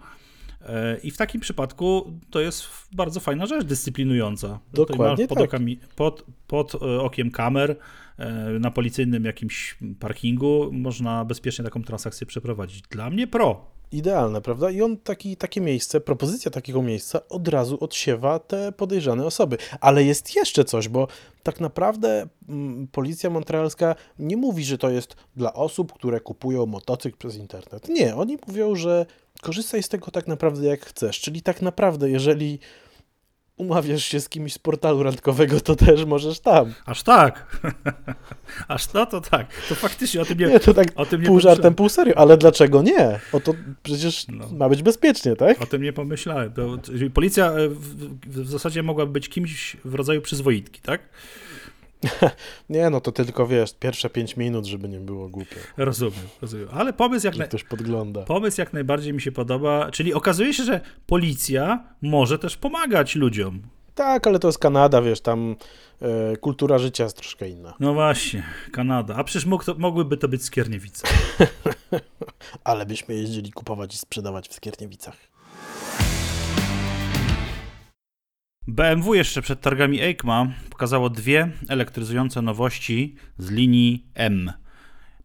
E, 0.66 0.98
I 1.04 1.12
w 1.12 1.18
takim 1.18 1.42
przypadku 1.42 2.12
to 2.30 2.40
jest 2.40 2.68
bardzo 2.92 3.20
fajna 3.20 3.46
rzecz 3.46 3.64
dyscyplinująca. 3.66 4.60
Dokładnie 4.74 5.28
pod, 5.28 5.38
tak. 5.38 5.48
okami, 5.48 5.80
pod, 5.96 6.26
pod 6.48 6.76
e, 6.76 6.78
okiem 7.02 7.32
kamer 7.32 7.76
e, 8.18 8.34
na 8.60 8.72
policyjnym 8.72 9.26
jakimś 9.26 9.78
parkingu 10.00 10.70
można 10.72 11.26
bezpiecznie 11.26 11.66
taką 11.66 11.84
transakcję 11.84 12.28
przeprowadzić. 12.28 12.82
Dla 12.82 13.10
mnie 13.10 13.28
pro. 13.28 13.72
Idealne, 13.92 14.42
prawda? 14.42 14.72
I 14.72 14.82
on 14.82 14.98
taki, 14.98 15.38
takie 15.38 15.62
miejsce, 15.62 16.02
propozycja 16.02 16.52
takiego 16.52 16.82
miejsca 16.82 17.28
od 17.30 17.48
razu 17.48 17.78
odsiewa 17.82 18.40
te 18.40 18.72
podejrzane 18.72 19.26
osoby. 19.26 19.58
Ale 19.82 20.04
jest 20.04 20.36
jeszcze 20.36 20.66
coś, 20.66 20.88
bo 20.88 21.08
tak 21.44 21.60
naprawdę 21.60 22.28
mm, 22.50 22.88
policja 22.88 23.30
montrealska 23.30 23.96
nie 24.20 24.38
mówi, 24.38 24.64
że 24.64 24.78
to 24.78 24.90
jest 24.90 25.16
dla 25.36 25.54
osób, 25.54 25.94
które 25.94 26.20
kupują 26.20 26.66
motocykl 26.66 27.18
przez 27.18 27.36
internet. 27.36 27.90
Nie, 27.90 28.16
oni 28.16 28.38
mówią, 28.48 28.76
że 28.76 29.06
korzystaj 29.42 29.84
z 29.84 29.90
tego 29.90 30.12
tak 30.12 30.28
naprawdę 30.28 30.68
jak 30.68 30.86
chcesz. 30.86 31.20
Czyli 31.20 31.42
tak 31.42 31.62
naprawdę, 31.62 32.10
jeżeli 32.10 32.60
umawiasz 33.62 34.06
się 34.06 34.20
z 34.20 34.30
kimś 34.30 34.54
z 34.54 34.60
portalu 34.60 35.04
randkowego, 35.04 35.62
to 35.62 35.76
też 35.76 36.06
możesz 36.06 36.40
tam. 36.40 36.74
Aż 36.86 37.04
tak. 37.04 37.62
Aż 38.68 38.94
no 38.94 39.06
to 39.06 39.22
tak. 39.22 39.48
To 39.70 39.76
faktycznie 39.76 40.22
o 40.22 40.26
tym 40.26 40.38
nie 40.38 40.46
Nie, 40.46 40.60
to 40.60 40.74
tak 40.74 40.88
o 40.96 41.06
tym 41.06 41.22
nie 41.22 41.28
pół 41.28 41.40
żartem, 41.40 41.76
pół 41.76 41.90
serio, 41.90 42.18
ale 42.18 42.38
dlaczego 42.38 42.82
nie? 42.82 43.20
O 43.32 43.40
to 43.40 43.54
przecież 43.84 44.28
no. 44.28 44.50
ma 44.52 44.70
być 44.70 44.84
bezpiecznie, 44.84 45.36
tak? 45.36 45.62
O 45.62 45.66
tym 45.66 45.82
nie 45.82 45.94
pomyślałem. 45.94 46.54
policja 47.14 47.52
e, 47.52 47.70
w, 47.70 48.18
w, 48.28 48.50
zasadzie 48.50 48.84
mogłaby 48.84 49.12
być 49.12 49.30
kimś 49.30 49.78
w 49.86 49.96
rodzaju 49.96 50.22
przyzwoitki, 50.22 50.82
tak? 50.82 51.02
Nie, 52.70 52.90
no 52.90 53.02
to 53.02 53.12
tylko 53.12 53.48
wiesz, 53.48 53.76
pierwsze 53.80 54.10
5 54.10 54.38
minut, 54.38 54.66
żeby 54.66 54.90
nie 54.90 55.00
było 55.00 55.30
głupio. 55.30 55.56
Rozumiem, 55.78 56.28
rozumiem. 56.42 56.68
Ale 56.72 56.94
pomysł 56.94 57.26
jak, 57.26 57.36
na... 57.38 57.46
pomysł 58.26 58.62
jak 58.62 58.74
najbardziej 58.74 59.14
mi 59.14 59.22
się 59.22 59.32
podoba. 59.32 59.92
Czyli 59.92 60.14
okazuje 60.14 60.54
się, 60.54 60.64
że 60.64 60.82
policja 61.08 61.84
może 62.02 62.40
też 62.40 62.58
pomagać 62.58 63.16
ludziom. 63.16 63.62
Tak, 63.96 64.28
ale 64.28 64.40
to 64.40 64.48
jest 64.48 64.60
Kanada, 64.60 65.02
wiesz, 65.02 65.22
tam 65.22 65.56
e, 66.02 66.38
kultura 66.38 66.78
życia 66.78 67.04
jest 67.04 67.18
troszkę 67.18 67.50
inna. 67.50 67.74
No 67.80 67.94
właśnie, 67.94 68.44
Kanada. 68.72 69.16
A 69.16 69.24
przecież 69.24 69.46
mógł 69.46 69.64
to, 69.64 69.76
mogłyby 69.76 70.18
to 70.18 70.28
być 70.28 70.44
Skierniewice. 70.44 71.08
Ale 72.64 72.86
byśmy 72.86 73.16
jeździli 73.16 73.52
kupować 73.52 73.96
i 73.96 73.98
sprzedawać 73.98 74.50
w 74.50 74.54
Skierniewicach. 74.54 75.31
BMW 78.68 79.14
jeszcze 79.14 79.42
przed 79.42 79.62
targami 79.62 80.02
EICMA 80.02 80.48
pokazało 80.70 81.10
dwie 81.10 81.52
elektryzujące 81.70 82.42
nowości 82.42 83.16
z 83.38 83.52
linii 83.52 84.06
M, 84.14 84.54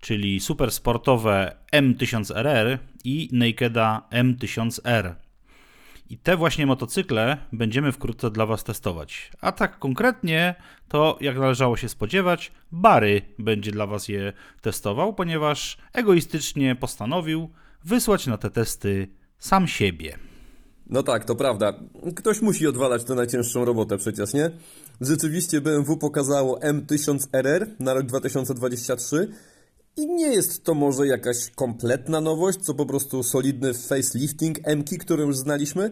czyli 0.00 0.40
supersportowe 0.40 1.56
M1000RR 1.72 2.78
i 3.04 3.28
Nakeda 3.32 4.08
M1000R. 4.12 5.14
I 6.10 6.18
te 6.18 6.36
właśnie 6.36 6.66
motocykle 6.66 7.36
będziemy 7.52 7.92
wkrótce 7.92 8.30
dla 8.30 8.46
Was 8.46 8.64
testować. 8.64 9.30
A 9.40 9.52
tak 9.52 9.78
konkretnie, 9.78 10.54
to 10.88 11.18
jak 11.20 11.38
należało 11.38 11.76
się 11.76 11.88
spodziewać, 11.88 12.52
Bary 12.72 13.22
będzie 13.38 13.72
dla 13.72 13.86
Was 13.86 14.08
je 14.08 14.32
testował, 14.60 15.14
ponieważ 15.14 15.76
egoistycznie 15.92 16.74
postanowił 16.74 17.50
wysłać 17.84 18.26
na 18.26 18.38
te 18.38 18.50
testy 18.50 19.08
sam 19.38 19.68
siebie. 19.68 20.18
No 20.90 21.02
tak, 21.02 21.24
to 21.24 21.36
prawda. 21.36 21.72
Ktoś 22.16 22.40
musi 22.40 22.66
odwalać 22.66 23.04
tę 23.04 23.14
najcięższą 23.14 23.64
robotę 23.64 23.98
przecież, 23.98 24.34
nie? 24.34 24.50
Rzeczywiście 25.00 25.60
BMW 25.60 25.96
pokazało 25.96 26.58
M1000RR 26.58 27.66
na 27.78 27.94
rok 27.94 28.02
2023 28.02 29.28
i 29.96 30.06
nie 30.06 30.26
jest 30.26 30.64
to 30.64 30.74
może 30.74 31.06
jakaś 31.06 31.50
kompletna 31.50 32.20
nowość, 32.20 32.58
co 32.58 32.74
po 32.74 32.86
prostu 32.86 33.22
solidny 33.22 33.74
facelifting 33.74 34.58
M-ki, 34.62 34.98
który 34.98 35.22
już 35.22 35.36
znaliśmy. 35.36 35.90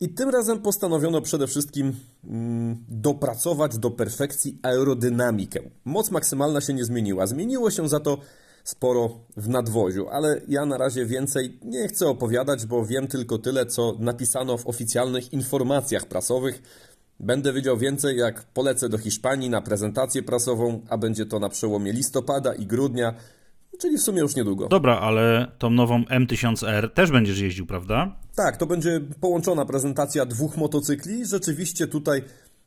I 0.00 0.08
tym 0.08 0.28
razem 0.28 0.62
postanowiono 0.62 1.20
przede 1.20 1.46
wszystkim 1.46 1.92
mm, 2.24 2.84
dopracować 2.88 3.78
do 3.78 3.90
perfekcji 3.90 4.58
aerodynamikę. 4.62 5.60
Moc 5.84 6.10
maksymalna 6.10 6.60
się 6.60 6.74
nie 6.74 6.84
zmieniła. 6.84 7.26
Zmieniło 7.26 7.70
się 7.70 7.88
za 7.88 8.00
to 8.00 8.18
sporo 8.66 9.10
w 9.36 9.48
nadwoziu, 9.48 10.08
ale 10.08 10.40
ja 10.48 10.66
na 10.66 10.78
razie 10.78 11.06
więcej 11.06 11.58
nie 11.64 11.88
chcę 11.88 12.08
opowiadać, 12.08 12.66
bo 12.66 12.86
wiem 12.86 13.06
tylko 13.06 13.38
tyle, 13.38 13.66
co 13.66 13.96
napisano 13.98 14.58
w 14.58 14.66
oficjalnych 14.66 15.32
informacjach 15.32 16.06
prasowych. 16.06 16.62
Będę 17.20 17.52
wiedział 17.52 17.78
więcej, 17.78 18.16
jak 18.16 18.42
polecę 18.42 18.88
do 18.88 18.98
Hiszpanii 18.98 19.50
na 19.50 19.62
prezentację 19.62 20.22
prasową, 20.22 20.80
a 20.88 20.98
będzie 20.98 21.26
to 21.26 21.38
na 21.38 21.48
przełomie 21.48 21.92
listopada 21.92 22.54
i 22.54 22.66
grudnia, 22.66 23.14
czyli 23.78 23.98
w 23.98 24.02
sumie 24.02 24.20
już 24.20 24.36
niedługo. 24.36 24.68
Dobra, 24.68 24.98
ale 24.98 25.52
tą 25.58 25.70
nową 25.70 26.02
M1000R 26.02 26.90
też 26.90 27.10
będziesz 27.10 27.38
jeździł, 27.38 27.66
prawda? 27.66 28.16
Tak, 28.36 28.56
to 28.56 28.66
będzie 28.66 29.00
połączona 29.20 29.64
prezentacja 29.64 30.26
dwóch 30.26 30.56
motocykli. 30.56 31.26
Rzeczywiście 31.26 31.86
tutaj 31.86 32.22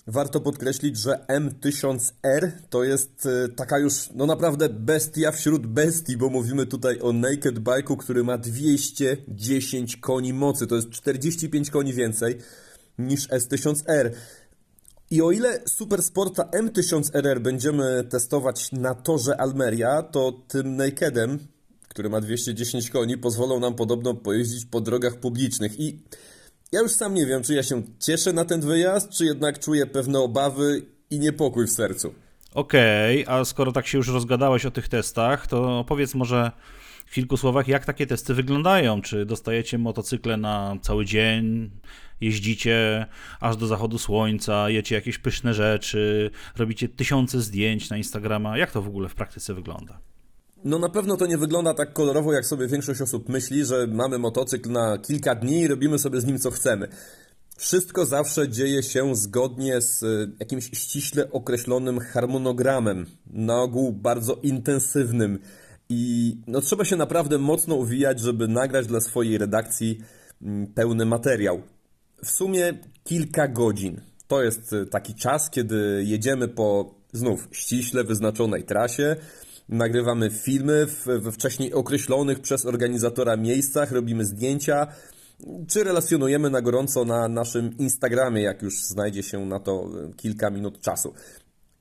warto 0.09 0.39
podkreślić, 0.39 0.97
że 0.97 1.25
M1000R 1.27 2.51
to 2.69 2.83
jest 2.83 3.25
e, 3.25 3.49
taka 3.49 3.79
już 3.79 4.09
no 4.15 4.25
naprawdę 4.25 4.69
bestia 4.69 5.31
wśród 5.31 5.67
bestii, 5.67 6.17
bo 6.17 6.29
mówimy 6.29 6.65
tutaj 6.65 6.99
o 7.01 7.13
naked 7.13 7.59
bike'u, 7.59 7.97
który 7.97 8.23
ma 8.23 8.37
210 8.37 9.97
koni 9.97 10.33
mocy. 10.33 10.67
To 10.67 10.75
jest 10.75 10.89
45 10.89 11.69
koni 11.69 11.93
więcej 11.93 12.37
niż 12.99 13.29
S1000R. 13.29 14.09
I 15.11 15.21
o 15.21 15.31
ile 15.31 15.59
Supersporta 15.67 16.43
M1000RR 16.43 17.39
będziemy 17.39 18.03
testować 18.09 18.71
na 18.71 18.95
torze 18.95 19.41
Almeria, 19.41 20.03
to 20.03 20.31
tym 20.47 20.75
Nakedem, 20.75 21.39
który 21.87 22.09
ma 22.09 22.21
210 22.21 22.89
koni, 22.89 23.17
pozwolą 23.17 23.59
nam 23.59 23.75
podobno 23.75 24.13
pojeździć 24.13 24.65
po 24.65 24.81
drogach 24.81 25.19
publicznych. 25.19 25.79
I 25.79 25.99
ja 26.71 26.81
już 26.81 26.91
sam 26.91 27.13
nie 27.13 27.25
wiem, 27.25 27.43
czy 27.43 27.53
ja 27.53 27.63
się 27.63 27.83
cieszę 27.99 28.33
na 28.33 28.45
ten 28.45 28.61
wyjazd, 28.61 29.09
czy 29.09 29.25
jednak 29.25 29.59
czuję 29.59 29.85
pewne 29.85 30.19
obawy 30.19 30.85
i 31.09 31.19
niepokój 31.19 31.67
w 31.67 31.71
sercu. 31.71 32.13
Okej, 32.53 33.25
a 33.27 33.45
skoro 33.45 33.71
tak 33.71 33.87
się 33.87 33.97
już 33.97 34.07
rozgadałeś 34.07 34.65
o 34.65 34.71
tych 34.71 34.87
testach, 34.87 35.47
to 35.47 35.85
powiedz 35.87 36.15
może 36.15 36.51
w 37.05 37.13
kilku 37.13 37.37
słowach, 37.37 37.67
jak 37.67 37.85
takie 37.85 38.07
testy 38.07 38.33
wyglądają? 38.33 39.01
Czy 39.01 39.25
dostajecie 39.25 39.77
motocykle 39.77 40.37
na 40.37 40.77
cały 40.81 41.05
dzień, 41.05 41.69
jeździcie 42.21 43.05
aż 43.39 43.57
do 43.57 43.67
zachodu 43.67 43.97
słońca, 43.97 44.69
jecie 44.69 44.95
jakieś 44.95 45.17
pyszne 45.17 45.53
rzeczy, 45.53 46.31
robicie 46.57 46.89
tysiące 46.89 47.41
zdjęć 47.41 47.89
na 47.89 47.97
Instagrama? 47.97 48.57
Jak 48.57 48.71
to 48.71 48.81
w 48.81 48.87
ogóle 48.87 49.09
w 49.09 49.15
praktyce 49.15 49.53
wygląda? 49.53 49.99
No 50.63 50.79
na 50.79 50.89
pewno 50.89 51.17
to 51.17 51.27
nie 51.27 51.37
wygląda 51.37 51.73
tak 51.73 51.93
kolorowo, 51.93 52.33
jak 52.33 52.45
sobie 52.45 52.67
większość 52.67 53.01
osób 53.01 53.29
myśli, 53.29 53.65
że 53.65 53.87
mamy 53.87 54.17
motocykl 54.17 54.71
na 54.71 54.97
kilka 54.97 55.35
dni 55.35 55.61
i 55.61 55.67
robimy 55.67 55.99
sobie 55.99 56.21
z 56.21 56.25
nim 56.25 56.39
co 56.39 56.51
chcemy. 56.51 56.87
Wszystko 57.57 58.05
zawsze 58.05 58.49
dzieje 58.49 58.83
się 58.83 59.15
zgodnie 59.15 59.81
z 59.81 60.03
y, 60.03 60.31
jakimś 60.39 60.65
ściśle 60.65 61.31
określonym 61.31 61.99
harmonogramem, 61.99 63.05
na 63.27 63.61
ogół 63.61 63.91
bardzo 63.93 64.35
intensywnym 64.35 65.39
i 65.89 66.35
no 66.47 66.61
trzeba 66.61 66.85
się 66.85 66.95
naprawdę 66.95 67.37
mocno 67.37 67.75
uwijać, 67.75 68.19
żeby 68.19 68.47
nagrać 68.47 68.87
dla 68.87 69.01
swojej 69.01 69.37
redakcji 69.37 69.99
mm, 70.41 70.67
pełny 70.67 71.05
materiał. 71.05 71.61
W 72.23 72.29
sumie 72.29 72.73
kilka 73.03 73.47
godzin. 73.47 74.01
To 74.27 74.43
jest 74.43 74.73
y, 74.73 74.85
taki 74.85 75.15
czas, 75.15 75.49
kiedy 75.49 76.03
jedziemy 76.05 76.47
po 76.47 76.95
znów 77.13 77.47
ściśle 77.51 78.03
wyznaczonej 78.03 78.63
trasie, 78.63 79.15
nagrywamy 79.69 80.29
filmy 80.29 80.87
we 81.05 81.31
wcześniej 81.31 81.73
określonych 81.73 82.39
przez 82.39 82.65
organizatora 82.65 83.37
miejscach, 83.37 83.91
robimy 83.91 84.25
zdjęcia, 84.25 84.87
czy 85.67 85.83
relacjonujemy 85.83 86.49
na 86.49 86.61
gorąco 86.61 87.05
na 87.05 87.27
naszym 87.27 87.77
Instagramie, 87.77 88.41
jak 88.41 88.61
już 88.61 88.83
znajdzie 88.83 89.23
się 89.23 89.45
na 89.45 89.59
to 89.59 89.89
y, 90.09 90.15
kilka 90.15 90.49
minut 90.49 90.81
czasu. 90.81 91.13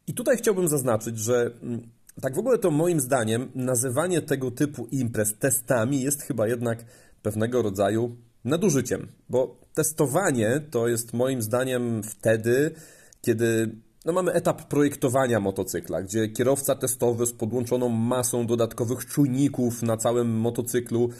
I 0.06 0.14
tutaj 0.14 0.36
chciałbym 0.36 0.68
zaznaczyć, 0.68 1.18
że 1.18 1.50
mm, 1.62 1.82
tak 2.20 2.34
w 2.34 2.38
ogóle 2.38 2.58
to 2.58 2.70
moim 2.70 3.00
zdaniem 3.00 3.50
nazywanie 3.54 4.22
tego 4.22 4.50
typu 4.50 4.86
imprez 4.90 5.38
testami 5.38 6.02
jest 6.02 6.22
chyba 6.22 6.48
jednak 6.48 6.84
pewnego 7.22 7.62
rodzaju 7.62 8.16
nadużyciem, 8.44 9.08
bo 9.28 9.60
testowanie 9.74 10.60
to 10.70 10.88
jest 10.88 11.12
moim 11.12 11.42
zdaniem 11.42 12.02
wtedy, 12.02 12.70
kiedy 13.20 13.76
no 14.08 14.14
mamy 14.14 14.32
etap 14.32 14.68
projektowania 14.68 15.40
motocykla, 15.40 16.02
gdzie 16.02 16.28
kierowca 16.28 16.74
testowy 16.74 17.26
z 17.26 17.32
podłączoną 17.32 17.88
masą 17.88 18.46
dodatkowych 18.46 19.06
czujników 19.06 19.82
na 19.82 19.96
całym 19.96 20.30
motocyklu, 20.30 21.10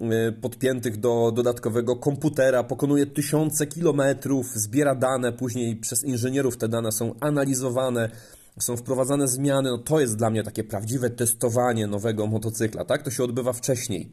yy, 0.00 0.32
podpiętych 0.32 0.96
do 0.96 1.32
dodatkowego 1.34 1.96
komputera, 1.96 2.64
pokonuje 2.64 3.06
tysiące 3.06 3.66
kilometrów, 3.66 4.46
zbiera 4.54 4.94
dane, 4.94 5.32
później 5.32 5.76
przez 5.76 6.04
inżynierów 6.04 6.56
te 6.56 6.68
dane 6.68 6.92
są 6.92 7.14
analizowane, 7.20 8.10
są 8.58 8.76
wprowadzane 8.76 9.28
zmiany. 9.28 9.70
No 9.70 9.78
to 9.78 10.00
jest 10.00 10.16
dla 10.16 10.30
mnie 10.30 10.42
takie 10.42 10.64
prawdziwe 10.64 11.10
testowanie 11.10 11.86
nowego 11.86 12.26
motocykla, 12.26 12.84
tak? 12.84 13.02
To 13.02 13.10
się 13.10 13.24
odbywa 13.24 13.52
wcześniej. 13.52 14.10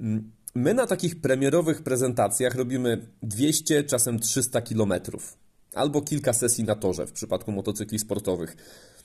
Mm, 0.00 0.32
My 0.54 0.74
na 0.74 0.86
takich 0.86 1.20
premierowych 1.20 1.82
prezentacjach 1.82 2.54
robimy 2.54 3.06
200, 3.22 3.84
czasem 3.84 4.18
300 4.18 4.62
kilometrów 4.62 5.47
albo 5.78 6.02
kilka 6.02 6.32
sesji 6.32 6.64
na 6.64 6.74
torze 6.74 7.06
w 7.06 7.12
przypadku 7.12 7.52
motocykli 7.52 7.98
sportowych. 7.98 8.56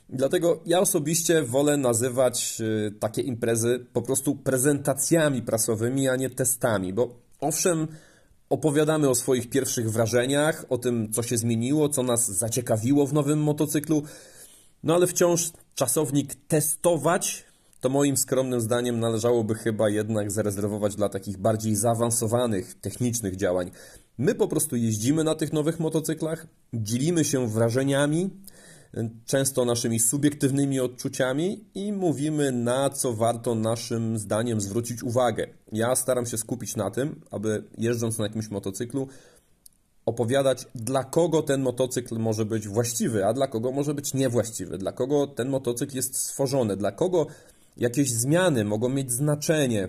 Dlatego 0.10 0.62
ja 0.66 0.80
osobiście 0.80 1.44
wolę 1.44 1.78
nazywać 1.78 2.58
y, 2.62 2.92
takie 3.00 3.22
imprezy 3.22 3.86
po 3.94 4.02
prostu 4.02 4.36
prezentacjami 4.36 5.42
prasowymi, 5.42 6.10
a 6.10 6.16
nie 6.16 6.30
testami, 6.30 6.94
bo 6.94 7.16
owszem, 7.40 7.88
opowiadamy 8.50 9.10
o 9.10 9.16
swoich 9.16 9.50
pierwszych 9.50 9.92
wrażeniach, 9.92 10.66
o 10.70 10.78
tym, 10.78 11.12
co 11.12 11.24
się 11.24 11.38
zmieniło, 11.38 11.90
co 11.90 12.04
nas 12.04 12.32
zaciekawiło 12.32 13.08
w 13.08 13.14
nowym 13.14 13.40
motocyklu, 13.40 14.04
no 14.84 14.96
ale 14.96 15.08
wciąż 15.08 15.52
czasownik 15.76 16.36
testować 16.48 17.46
to 17.84 17.90
moim 17.90 18.18
skromnym 18.18 18.62
zdaniem 18.62 19.00
należałoby 19.00 19.56
chyba 19.56 19.90
jednak 19.90 20.32
zarezerwować 20.32 20.96
dla 20.96 21.10
takich 21.10 21.38
bardziej 21.38 21.76
zaawansowanych, 21.76 22.74
technicznych 22.74 23.36
działań. 23.36 23.72
My 24.18 24.36
po 24.36 24.48
prostu 24.48 24.76
jeździmy 24.76 25.24
na 25.24 25.36
tych 25.36 25.54
nowych 25.54 25.80
motocyklach, 25.80 26.48
dzielimy 26.74 27.26
się 27.26 27.48
wrażeniami, 27.48 28.30
często 29.26 29.66
naszymi 29.66 30.00
subiektywnymi 30.00 30.80
odczuciami 30.80 31.66
i 31.76 31.94
mówimy, 31.94 32.52
na 32.52 32.90
co 32.90 33.14
warto 33.14 33.56
naszym 33.56 34.18
zdaniem 34.18 34.62
zwrócić 34.62 35.04
uwagę. 35.04 35.48
Ja 35.72 35.96
staram 35.96 36.26
się 36.26 36.38
skupić 36.38 36.76
na 36.76 36.92
tym, 36.92 37.22
aby 37.32 37.64
jeżdżąc 37.78 38.18
na 38.18 38.24
jakimś 38.24 38.50
motocyklu, 38.50 39.08
opowiadać, 40.06 40.68
dla 40.76 41.04
kogo 41.04 41.42
ten 41.42 41.62
motocykl 41.62 42.18
może 42.20 42.46
być 42.46 42.68
właściwy, 42.68 43.26
a 43.26 43.34
dla 43.34 43.48
kogo 43.48 43.72
może 43.72 43.94
być 43.94 44.14
niewłaściwy, 44.14 44.78
dla 44.78 44.92
kogo 44.92 45.28
ten 45.28 45.50
motocykl 45.50 45.96
jest 45.96 46.16
stworzony, 46.16 46.78
dla 46.78 46.92
kogo 46.92 47.28
jakieś 47.78 48.12
zmiany 48.12 48.66
mogą 48.66 48.90
mieć 48.90 49.12
znaczenie. 49.12 49.88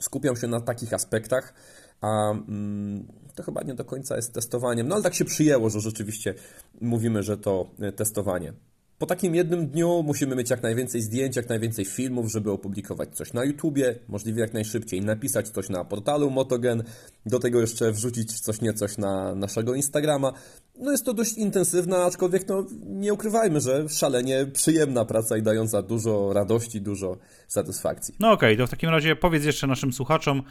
Skupiam 0.00 0.36
się 0.36 0.46
na 0.46 0.60
takich 0.60 0.92
aspektach, 0.92 1.54
a 2.00 2.30
mm, 2.30 3.06
to 3.36 3.42
chyba 3.42 3.62
nie 3.62 3.74
do 3.74 3.84
końca 3.84 4.16
jest 4.16 4.32
testowaniem. 4.32 4.88
No 4.88 4.94
ale 4.94 5.04
tak 5.04 5.14
się 5.14 5.24
przyjęło, 5.24 5.70
że 5.70 5.80
rzeczywiście 5.80 6.34
mówimy, 6.80 7.22
że 7.22 7.38
to 7.38 7.70
e, 7.80 7.92
testowanie. 7.92 8.52
Po 8.98 9.06
takim 9.06 9.34
jednym 9.34 9.66
dniu 9.66 10.02
musimy 10.02 10.36
mieć 10.36 10.50
jak 10.50 10.62
najwięcej 10.62 11.02
zdjęć, 11.02 11.36
jak 11.36 11.48
najwięcej 11.48 11.84
filmów, 11.84 12.32
żeby 12.32 12.50
opublikować 12.50 13.16
coś 13.16 13.32
na 13.32 13.44
YouTubie, 13.44 13.94
możliwie 14.08 14.40
jak 14.40 14.54
najszybciej, 14.54 15.00
napisać 15.00 15.48
coś 15.48 15.68
na 15.68 15.84
portalu 15.84 16.30
Motogen, 16.30 16.82
do 17.26 17.38
tego 17.38 17.60
jeszcze 17.60 17.92
wrzucić 17.92 18.40
coś 18.40 18.60
niecoś 18.60 18.98
na 18.98 19.34
naszego 19.34 19.74
Instagrama. 19.74 20.32
No 20.78 20.90
jest 20.90 21.04
to 21.04 21.14
dość 21.14 21.32
intensywna, 21.32 22.04
aczkolwiek 22.04 22.48
no 22.48 22.66
nie 22.86 23.12
ukrywajmy, 23.12 23.60
że 23.60 23.88
szalenie 23.88 24.46
przyjemna 24.46 25.04
praca 25.04 25.36
i 25.36 25.42
dająca 25.42 25.82
dużo 25.82 26.32
radości, 26.32 26.80
dużo 26.80 27.16
satysfakcji. 27.48 28.14
No 28.20 28.32
okej, 28.32 28.54
okay, 28.54 28.64
to 28.64 28.66
w 28.66 28.70
takim 28.70 28.90
razie 28.90 29.16
powiedz 29.16 29.44
jeszcze 29.44 29.66
naszym 29.66 29.92
słuchaczom, 29.92 30.42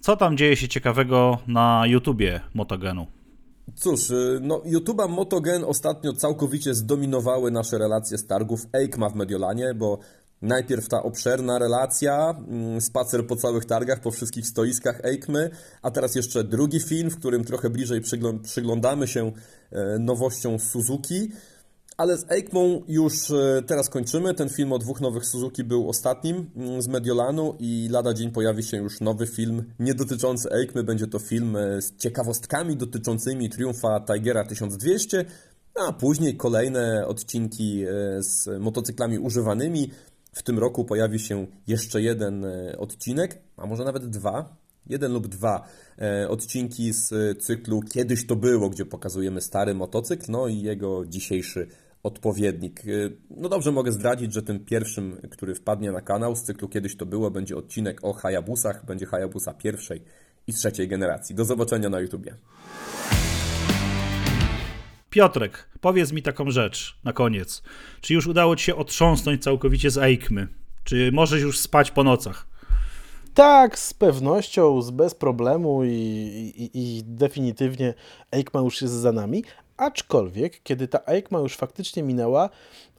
co 0.00 0.16
tam 0.16 0.36
dzieje 0.36 0.56
się 0.56 0.68
ciekawego 0.68 1.38
na 1.46 1.82
YouTubie 1.86 2.40
Motogenu. 2.54 3.21
Cóż, 3.76 4.10
y, 4.10 4.38
no 4.40 4.58
YouTube'a 4.58 5.08
Motogen 5.08 5.64
ostatnio 5.64 6.12
całkowicie 6.12 6.74
zdominowały 6.74 7.50
nasze 7.50 7.78
relacje 7.78 8.18
z 8.18 8.26
targów 8.26 8.66
EICMA 8.72 9.08
w 9.08 9.14
Mediolanie, 9.14 9.74
bo 9.74 9.98
najpierw 10.42 10.88
ta 10.88 11.02
obszerna 11.02 11.58
relacja, 11.58 12.30
mm, 12.48 12.80
spacer 12.80 13.26
po 13.26 13.36
całych 13.36 13.64
targach, 13.64 14.00
po 14.00 14.10
wszystkich 14.10 14.46
stoiskach 14.46 15.04
EICMY, 15.04 15.50
a 15.82 15.90
teraz 15.90 16.14
jeszcze 16.14 16.44
drugi 16.44 16.80
film, 16.80 17.10
w 17.10 17.18
którym 17.18 17.44
trochę 17.44 17.70
bliżej 17.70 18.00
przyglądamy 18.42 19.08
się 19.08 19.32
e, 19.70 19.98
nowościom 19.98 20.58
Suzuki. 20.58 21.30
Ale 21.96 22.18
z 22.18 22.30
EICMą 22.30 22.82
już 22.88 23.30
e, 23.30 23.62
teraz 23.66 23.88
kończymy. 23.88 24.34
Ten 24.34 24.48
film 24.48 24.72
o 24.72 24.78
dwóch 24.78 25.00
nowych 25.00 25.26
Suzuki 25.26 25.64
był 25.64 25.88
ostatnim 25.88 26.50
mm, 26.56 26.82
z 26.82 26.88
Mediolanu 26.88 27.56
i 27.58 27.88
lada 27.90 28.14
dzień 28.14 28.30
pojawi 28.30 28.62
się 28.62 28.76
już 28.76 29.00
nowy 29.00 29.26
film 29.26 29.64
nie 29.78 29.94
dotyczący 29.94 30.52
EICMy. 30.52 30.84
Będzie 30.84 31.06
to 31.06 31.18
film 31.18 31.56
e, 31.56 31.82
z 31.82 31.96
ciekawostkami 31.96 32.76
dotyczącymi 32.76 33.50
triumfa 33.50 34.00
Tigera 34.00 34.44
1200, 34.44 35.24
a 35.74 35.92
później 35.92 36.36
kolejne 36.36 37.06
odcinki 37.06 37.84
e, 37.84 37.88
z 38.22 38.48
motocyklami 38.60 39.18
używanymi. 39.18 39.90
W 40.34 40.42
tym 40.42 40.58
roku 40.58 40.84
pojawi 40.84 41.18
się 41.18 41.46
jeszcze 41.66 42.02
jeden 42.02 42.46
odcinek, 42.78 43.38
a 43.56 43.66
może 43.66 43.84
nawet 43.84 44.06
dwa, 44.06 44.56
jeden 44.86 45.12
lub 45.12 45.26
dwa 45.26 45.68
odcinki 46.28 46.92
z 46.92 47.12
cyklu 47.42 47.80
Kiedyś 47.80 48.26
to 48.26 48.36
było, 48.36 48.70
gdzie 48.70 48.86
pokazujemy 48.86 49.40
stary 49.40 49.74
motocykl, 49.74 50.26
no 50.28 50.48
i 50.48 50.60
jego 50.60 51.06
dzisiejszy 51.06 51.68
odpowiednik. 52.02 52.86
Y, 52.86 53.16
no 53.30 53.48
dobrze 53.48 53.72
mogę 53.72 53.92
zdradzić, 53.92 54.32
że 54.32 54.42
tym 54.42 54.64
pierwszym, 54.64 55.16
który 55.30 55.54
wpadnie 55.54 55.92
na 55.92 56.00
kanał 56.00 56.36
z 56.36 56.42
cyklu 56.42 56.68
Kiedyś 56.68 56.96
to 56.96 57.06
było, 57.06 57.30
będzie 57.30 57.56
odcinek 57.56 58.04
o 58.04 58.12
Hayabusach, 58.12 58.84
będzie 58.86 59.06
Hayabusa 59.06 59.54
pierwszej 59.54 60.02
i 60.46 60.52
trzeciej 60.52 60.88
generacji. 60.88 61.34
Do 61.34 61.44
zobaczenia 61.44 61.88
na 61.88 62.00
YouTubie. 62.00 62.34
Piotrek, 65.10 65.68
powiedz 65.80 66.12
mi 66.12 66.22
taką 66.22 66.50
rzecz 66.50 66.98
na 67.04 67.12
koniec. 67.12 67.62
Czy 68.00 68.14
już 68.14 68.26
udało 68.26 68.56
Ci 68.56 68.64
się 68.64 68.76
otrząsnąć 68.76 69.42
całkowicie 69.42 69.90
z 69.90 69.98
Eikmy? 69.98 70.48
Czy 70.84 71.10
możesz 71.12 71.42
już 71.42 71.58
spać 71.58 71.90
po 71.90 72.04
nocach? 72.04 72.51
Tak, 73.34 73.78
z 73.78 73.94
pewnością, 73.94 74.82
z 74.82 74.90
bez 74.90 75.14
problemu 75.14 75.84
i, 75.84 75.88
i, 75.88 76.70
i 76.74 77.02
definitywnie 77.04 77.94
Eikma 78.32 78.60
już 78.60 78.82
jest 78.82 78.94
za 78.94 79.12
nami, 79.12 79.44
Aczkolwiek, 79.82 80.62
kiedy 80.62 80.88
ta 80.88 81.00
EICMA 81.06 81.38
już 81.38 81.56
faktycznie 81.56 82.02
minęła, 82.02 82.50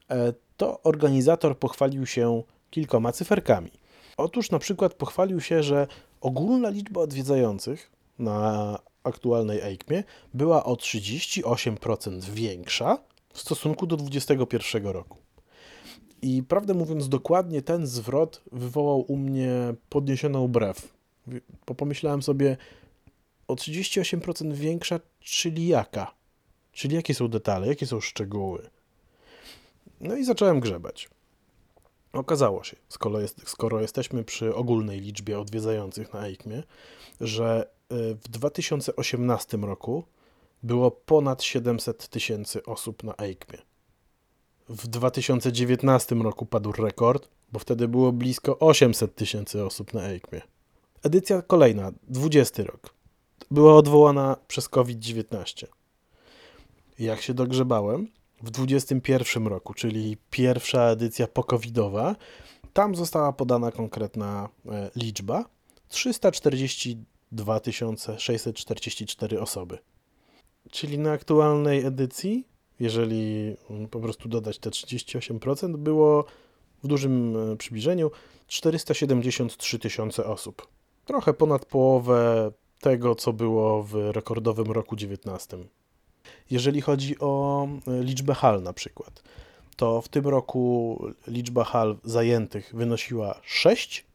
e, 0.10 0.34
to 0.58 0.82
organizator 0.84 1.60
pochwalił 1.60 2.06
się 2.06 2.44
kilkoma 2.70 3.12
cyferkami. 3.12 3.72
Otóż 4.18 4.52
na 4.52 4.60
przykład 4.60 4.94
pochwalił 4.94 5.42
się, 5.42 5.64
że 5.64 5.88
ogólna 6.22 6.70
liczba 6.70 7.02
odwiedzających 7.02 7.92
na 8.20 8.80
aktualnej 9.04 9.62
EICMie 9.62 10.04
była 10.34 10.64
o 10.64 10.74
38% 10.74 12.22
większa 12.24 12.98
w 13.34 13.40
stosunku 13.40 13.88
do 13.88 13.98
2021 13.98 14.88
roku. 14.88 15.23
I 16.24 16.44
prawdę 16.44 16.74
mówiąc, 16.74 17.10
dokładnie 17.10 17.62
ten 17.62 17.88
zwrot 17.88 18.42
wywołał 18.52 19.06
u 19.08 19.18
mnie 19.18 19.74
podniesioną 19.90 20.48
brew. 20.48 20.94
Bo 21.68 21.76
pomyślałem 21.76 22.22
sobie, 22.24 22.58
o 23.48 23.56
38% 23.56 24.54
większa, 24.54 25.00
czyli 25.20 25.68
jaka? 25.68 26.14
Czyli 26.72 26.96
jakie 26.96 27.14
są 27.14 27.28
detale, 27.28 27.68
jakie 27.68 27.88
są 27.88 28.02
szczegóły. 28.02 28.70
No 30.02 30.16
i 30.16 30.26
zacząłem 30.26 30.60
grzebać. 30.60 31.10
Okazało 32.14 32.64
się, 32.64 32.76
skoro, 32.90 33.20
jest, 33.20 33.50
skoro 33.50 33.82
jesteśmy 33.82 34.24
przy 34.24 34.56
ogólnej 34.56 35.00
liczbie 35.00 35.40
odwiedzających 35.40 36.14
na 36.14 36.28
EIKMie, 36.28 36.64
że 37.22 37.68
y, 37.92 37.96
w 38.16 38.28
2018 38.28 39.58
roku 39.58 40.04
było 40.64 40.92
ponad 40.92 41.44
700 41.44 42.08
tysięcy 42.08 42.66
osób 42.66 43.04
na 43.04 43.14
EIKMie. 43.18 43.73
W 44.70 44.88
2019 44.88 46.16
roku 46.16 46.46
padł 46.46 46.72
rekord, 46.72 47.30
bo 47.52 47.60
wtedy 47.60 47.88
było 47.88 48.12
blisko 48.12 48.60
800 48.60 49.16
tysięcy 49.16 49.66
osób 49.66 49.94
na 49.94 50.10
EIKMie. 50.10 50.42
Edycja 51.04 51.42
kolejna, 51.42 51.92
20 52.08 52.64
rok, 52.64 52.94
była 53.52 53.76
odwołana 53.76 54.38
przez 54.48 54.70
COVID-19 54.70 55.68
jak 57.00 57.22
się 57.22 57.34
dogrzebałem, 57.34 58.08
w 58.44 58.52
2021 58.52 59.48
roku, 59.48 59.74
czyli 59.74 60.18
pierwsza 60.30 60.82
edycja 60.82 61.28
pokowidowa, 61.28 62.16
tam 62.74 62.96
została 62.96 63.34
podana 63.34 63.72
konkretna 63.72 64.50
e, 64.66 64.90
liczba 64.96 65.46
342 65.88 67.60
644 68.18 69.42
osoby. 69.42 69.78
Czyli 70.72 70.98
na 71.00 71.12
aktualnej 71.12 71.86
edycji, 71.86 72.48
jeżeli 72.80 73.56
mm, 73.70 73.88
po 73.88 74.00
prostu 74.00 74.30
dodać 74.30 74.60
te 74.60 74.70
38%, 74.70 75.78
było 75.78 76.26
w 76.84 76.88
dużym 76.88 77.38
e, 77.38 77.58
przybliżeniu 77.58 78.12
473 78.48 79.80
tysiące 79.80 80.26
osób. 80.26 80.68
Trochę 81.06 81.34
ponad 81.34 81.66
połowę 81.66 82.52
tego, 82.80 83.16
co 83.16 83.34
było 83.34 83.84
w 83.84 83.96
rekordowym 83.96 84.72
roku 84.72 84.96
19. 84.96 85.58
Jeżeli 86.52 86.82
chodzi 86.82 87.20
o 87.20 87.68
e, 87.88 88.04
liczbę 88.04 88.34
hal 88.34 88.64
na 88.64 88.74
przykład, 88.74 89.24
to 89.76 90.02
w 90.02 90.10
tym 90.10 90.28
roku 90.28 91.00
liczba 91.28 91.64
hal 91.64 91.98
zajętych 92.04 92.72
wynosiła 92.76 93.40
6, 93.44 94.06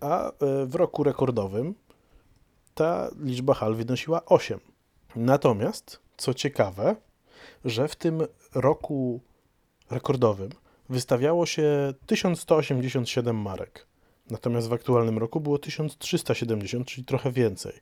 a 0.00 0.28
e, 0.28 0.32
w 0.66 0.74
roku 0.74 1.04
rekordowym 1.04 1.74
ta 2.74 3.10
liczba 3.20 3.54
hal 3.54 3.74
wynosiła 3.74 4.24
8. 4.26 4.60
Natomiast, 5.16 6.00
co 6.16 6.34
ciekawe, 6.34 6.96
że 7.64 7.88
w 7.88 7.96
tym 7.96 8.22
roku 8.54 9.20
rekordowym 9.90 10.50
wystawiało 10.88 11.46
się 11.46 11.94
1187 12.06 13.36
marek. 13.36 13.86
Natomiast 14.30 14.68
w 14.68 14.72
aktualnym 14.72 15.18
roku 15.18 15.40
było 15.40 15.58
1370, 15.58 16.86
czyli 16.86 17.04
trochę 17.04 17.32
więcej. 17.32 17.72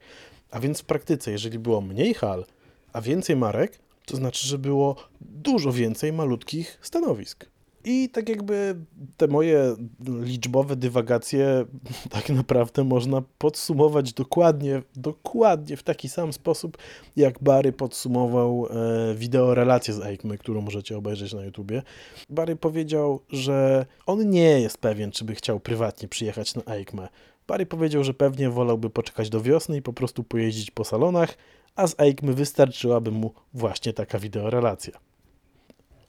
A 0.50 0.60
więc 0.60 0.80
w 0.80 0.84
praktyce, 0.84 1.30
jeżeli 1.30 1.58
było 1.58 1.80
mniej 1.80 2.14
hal, 2.14 2.44
a 2.92 3.00
więcej 3.00 3.36
marek, 3.36 3.78
to 4.06 4.16
znaczy, 4.16 4.48
że 4.48 4.58
było 4.58 4.96
dużo 5.20 5.72
więcej 5.72 6.12
malutkich 6.12 6.78
stanowisk. 6.82 7.46
I 7.88 8.08
tak 8.08 8.28
jakby 8.28 8.76
te 9.16 9.26
moje 9.26 9.76
liczbowe 10.08 10.76
dywagacje 10.76 11.64
tak 12.10 12.28
naprawdę 12.28 12.84
można 12.84 13.22
podsumować 13.38 14.12
dokładnie, 14.12 14.82
dokładnie 14.96 15.76
w 15.76 15.82
taki 15.82 16.08
sam 16.08 16.32
sposób, 16.32 16.78
jak 17.16 17.42
Barry 17.42 17.72
podsumował 17.72 18.66
e, 18.70 19.14
wideo 19.14 19.54
relację 19.54 19.94
z 19.94 20.00
Aikmy, 20.00 20.38
którą 20.38 20.60
możecie 20.60 20.98
obejrzeć 20.98 21.32
na 21.32 21.44
YouTubie. 21.44 21.82
Barry 22.30 22.56
powiedział, 22.56 23.20
że 23.30 23.86
on 24.06 24.30
nie 24.30 24.60
jest 24.60 24.78
pewien, 24.78 25.10
czy 25.10 25.24
by 25.24 25.34
chciał 25.34 25.60
prywatnie 25.60 26.08
przyjechać 26.08 26.54
na 26.54 26.62
Aikmę. 26.66 27.08
Barry 27.46 27.66
powiedział, 27.66 28.04
że 28.04 28.14
pewnie 28.14 28.50
wolałby 28.50 28.90
poczekać 28.90 29.30
do 29.30 29.40
wiosny 29.40 29.76
i 29.76 29.82
po 29.82 29.92
prostu 29.92 30.24
pojeździć 30.24 30.70
po 30.70 30.84
salonach, 30.84 31.36
a 31.76 31.86
z 31.86 32.00
EICMY 32.00 32.34
wystarczyłaby 32.34 33.10
mu 33.10 33.32
właśnie 33.54 33.92
taka 33.92 34.18
wideorelacja. 34.18 35.05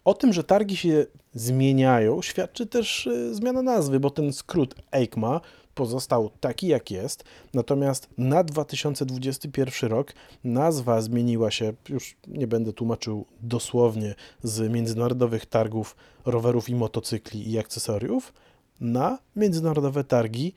O 0.07 0.13
tym, 0.13 0.33
że 0.33 0.43
targi 0.43 0.77
się 0.77 1.05
zmieniają, 1.33 2.21
świadczy 2.21 2.67
też 2.67 3.07
e, 3.07 3.33
zmiana 3.33 3.61
nazwy, 3.61 3.99
bo 3.99 4.09
ten 4.09 4.33
skrót 4.33 4.75
EICMA 4.91 5.41
pozostał 5.75 6.29
taki, 6.39 6.67
jak 6.67 6.91
jest, 6.91 7.23
natomiast 7.53 8.09
na 8.17 8.43
2021 8.43 9.89
rok 9.89 10.13
nazwa 10.43 11.01
zmieniła 11.01 11.51
się, 11.51 11.73
już 11.89 12.15
nie 12.27 12.47
będę 12.47 12.73
tłumaczył 12.73 13.25
dosłownie, 13.41 14.15
z 14.43 14.71
międzynarodowych 14.71 15.45
targów 15.45 15.95
rowerów 16.25 16.69
i 16.69 16.75
motocykli 16.75 17.51
i 17.51 17.59
akcesoriów, 17.59 18.33
na 18.81 19.19
międzynarodowe 19.35 20.03
targi 20.03 20.53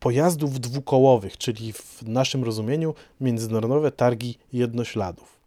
pojazdów 0.00 0.60
dwukołowych, 0.60 1.38
czyli 1.38 1.72
w 1.72 2.02
naszym 2.02 2.44
rozumieniu 2.44 2.94
międzynarodowe 3.20 3.92
targi 3.92 4.38
jednośladów. 4.52 5.39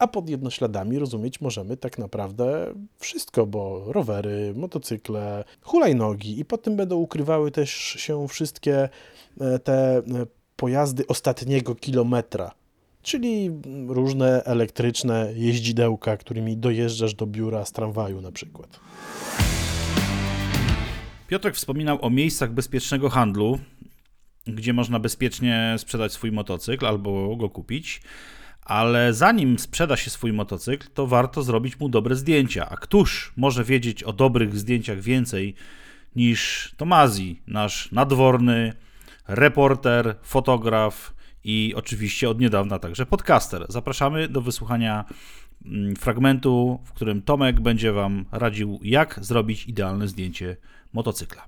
A 0.00 0.08
pod 0.08 0.30
jednośladami 0.30 0.98
rozumieć 0.98 1.40
możemy 1.40 1.76
tak 1.76 1.98
naprawdę 1.98 2.74
wszystko, 2.98 3.46
bo 3.46 3.92
rowery, 3.92 4.52
motocykle, 4.56 5.44
hulajnogi 5.62 6.40
i 6.40 6.44
pod 6.44 6.62
tym 6.62 6.76
będą 6.76 6.96
ukrywały 6.96 7.50
też 7.50 7.70
się 7.74 8.28
wszystkie 8.28 8.88
e, 9.40 9.58
te 9.58 9.98
e, 9.98 10.02
pojazdy 10.56 11.06
ostatniego 11.06 11.74
kilometra, 11.74 12.50
czyli 13.02 13.50
różne 13.88 14.44
elektryczne 14.44 15.32
jeździdełka, 15.36 16.16
którymi 16.16 16.56
dojeżdżasz 16.56 17.14
do 17.14 17.26
biura 17.26 17.64
z 17.64 17.72
tramwaju 17.72 18.20
na 18.20 18.32
przykład. 18.32 18.80
Piotrek 21.28 21.54
wspominał 21.54 21.98
o 22.04 22.10
miejscach 22.10 22.52
bezpiecznego 22.52 23.08
handlu, 23.08 23.58
gdzie 24.46 24.72
można 24.72 24.98
bezpiecznie 24.98 25.74
sprzedać 25.78 26.12
swój 26.12 26.32
motocykl 26.32 26.86
albo 26.86 27.36
go 27.36 27.50
kupić. 27.50 28.02
Ale 28.64 29.14
zanim 29.14 29.58
sprzeda 29.58 29.96
się 29.96 30.10
swój 30.10 30.32
motocykl, 30.32 30.86
to 30.94 31.06
warto 31.06 31.42
zrobić 31.42 31.80
mu 31.80 31.88
dobre 31.88 32.16
zdjęcia. 32.16 32.68
A 32.68 32.76
któż 32.76 33.32
może 33.36 33.64
wiedzieć 33.64 34.02
o 34.02 34.12
dobrych 34.12 34.58
zdjęciach 34.58 35.00
więcej 35.00 35.54
niż 36.16 36.72
Tomazi, 36.76 37.42
nasz 37.46 37.92
nadworny 37.92 38.72
reporter, 39.28 40.16
fotograf 40.22 41.14
i 41.44 41.74
oczywiście 41.76 42.30
od 42.30 42.40
niedawna 42.40 42.78
także 42.78 43.06
podcaster. 43.06 43.66
Zapraszamy 43.68 44.28
do 44.28 44.40
wysłuchania 44.40 45.04
mm, 45.64 45.96
fragmentu, 45.96 46.80
w 46.84 46.92
którym 46.92 47.22
Tomek 47.22 47.60
będzie 47.60 47.92
Wam 47.92 48.24
radził, 48.32 48.78
jak 48.82 49.18
zrobić 49.22 49.66
idealne 49.66 50.08
zdjęcie 50.08 50.56
motocykla. 50.92 51.44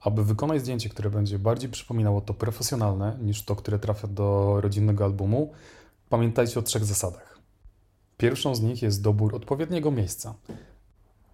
Aby 0.00 0.24
wykonać 0.24 0.60
zdjęcie, 0.60 0.88
które 0.88 1.10
będzie 1.10 1.38
bardziej 1.38 1.70
przypominało 1.70 2.20
to 2.20 2.34
profesjonalne 2.34 3.18
niż 3.20 3.42
to, 3.42 3.56
które 3.56 3.78
trafia 3.78 4.08
do 4.08 4.58
rodzinnego 4.60 5.04
albumu, 5.04 5.52
pamiętajcie 6.12 6.60
o 6.60 6.62
trzech 6.62 6.84
zasadach. 6.84 7.38
Pierwszą 8.16 8.54
z 8.54 8.60
nich 8.60 8.82
jest 8.82 9.02
dobór 9.02 9.34
odpowiedniego 9.36 9.90
miejsca. 9.90 10.34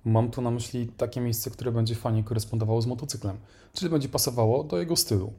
Mam 0.04 0.30
tu 0.30 0.42
na 0.42 0.50
myśli 0.50 0.86
takie 0.86 1.20
miejsce, 1.20 1.50
które 1.50 1.72
będzie 1.72 1.94
fajnie 1.94 2.24
korespondowało 2.24 2.82
z 2.82 2.86
motocyklem, 2.86 3.36
czyli 3.72 3.90
będzie 3.90 4.08
pasowało 4.08 4.64
do 4.64 4.78
jego 4.78 4.96
stylu. 4.96 5.32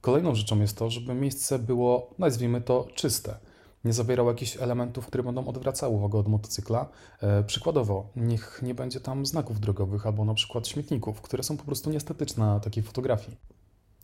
Kolejną 0.00 0.34
rzeczą 0.34 0.60
jest 0.60 0.76
to, 0.76 0.90
żeby 0.90 1.14
miejsce 1.14 1.58
było, 1.58 2.10
nazwijmy 2.18 2.60
to, 2.60 2.88
czyste. 2.94 3.38
Nie 3.84 3.92
zawierało 3.92 4.30
jakichś 4.30 4.56
elementów, 4.56 5.06
które 5.06 5.22
będą 5.22 5.46
odwracały 5.46 5.94
uwagę 5.94 6.18
od 6.18 6.28
motocykla. 6.28 6.88
E, 7.20 7.44
przykładowo, 7.44 8.08
niech 8.16 8.60
nie 8.62 8.74
będzie 8.74 9.00
tam 9.00 9.26
znaków 9.26 9.60
drogowych 9.60 10.06
albo 10.06 10.24
na 10.24 10.34
przykład 10.34 10.68
śmietników, 10.68 11.20
które 11.20 11.42
są 11.42 11.56
po 11.56 11.64
prostu 11.64 11.90
nieestetyczne 11.90 12.46
na 12.46 12.60
takiej 12.60 12.82
fotografii. 12.82 13.36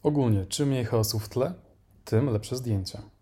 Ogólnie, 0.02 0.46
czym 0.46 0.68
mniej 0.68 0.84
chaosu 0.84 1.18
w 1.18 1.28
tle, 1.28 1.54
tym 2.04 2.30
lepsze 2.30 2.56
zdjęcia. 2.56 3.13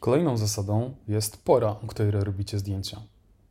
Kolejną 0.00 0.36
zasadą 0.36 0.94
jest 1.08 1.44
pora, 1.44 1.68
o 1.68 1.86
której 1.86 2.10
robicie 2.10 2.58
zdjęcia. 2.58 3.02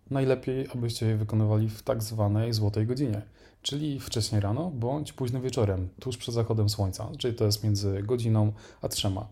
Najlepiej, 0.10 0.67
abyście 0.73 1.05
je 1.05 1.17
wykonywali 1.17 1.69
w 1.69 1.84
tak 1.84 2.03
zwanej 2.03 2.53
złotej 2.53 2.88
godzinie, 2.88 3.21
czyli 3.62 3.99
wcześnie 3.99 4.39
rano 4.39 4.71
bądź 4.71 5.13
późno 5.13 5.41
wieczorem, 5.41 5.89
tuż 5.99 6.17
przed 6.17 6.36
zachodem 6.36 6.69
słońca, 6.69 7.10
czyli 7.17 7.36
to 7.36 7.45
jest 7.45 7.63
między 7.63 8.03
godziną 8.03 8.53
a 8.81 8.88
trzema. 8.88 9.27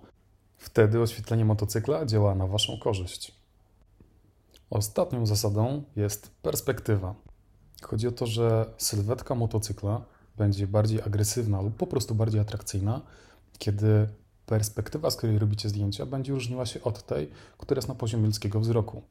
Wtedy 0.57 1.01
oświetlenie 1.01 1.45
motocykla 1.45 2.05
działa 2.05 2.35
na 2.35 2.47
Waszą 2.47 2.77
korzyść. 2.77 3.31
Ostatnią 4.69 5.25
zasadą 5.25 5.83
jest 5.95 6.31
perspektywa. 6.41 7.15
Chodzi 7.81 8.07
o 8.07 8.11
to, 8.11 8.25
że 8.25 8.65
sylwetka 8.77 9.35
motocykla 9.35 10.01
będzie 10.37 10.67
bardziej 10.67 11.01
agresywna 11.01 11.61
lub 11.61 11.75
po 11.75 11.87
prostu 11.87 12.15
bardziej 12.15 12.41
atrakcyjna, 12.41 13.01
kiedy 13.57 14.07
perspektywa, 14.45 15.11
z 15.11 15.15
której 15.15 15.39
robicie 15.39 15.69
zdjęcia, 15.69 16.05
będzie 16.05 16.33
różniła 16.33 16.65
się 16.65 16.81
od 16.81 17.05
tej, 17.05 17.29
która 17.57 17.77
jest 17.77 17.87
na 17.87 17.95
poziomie 17.95 18.25
ludzkiego 18.25 18.59
wzroku. 18.59 19.01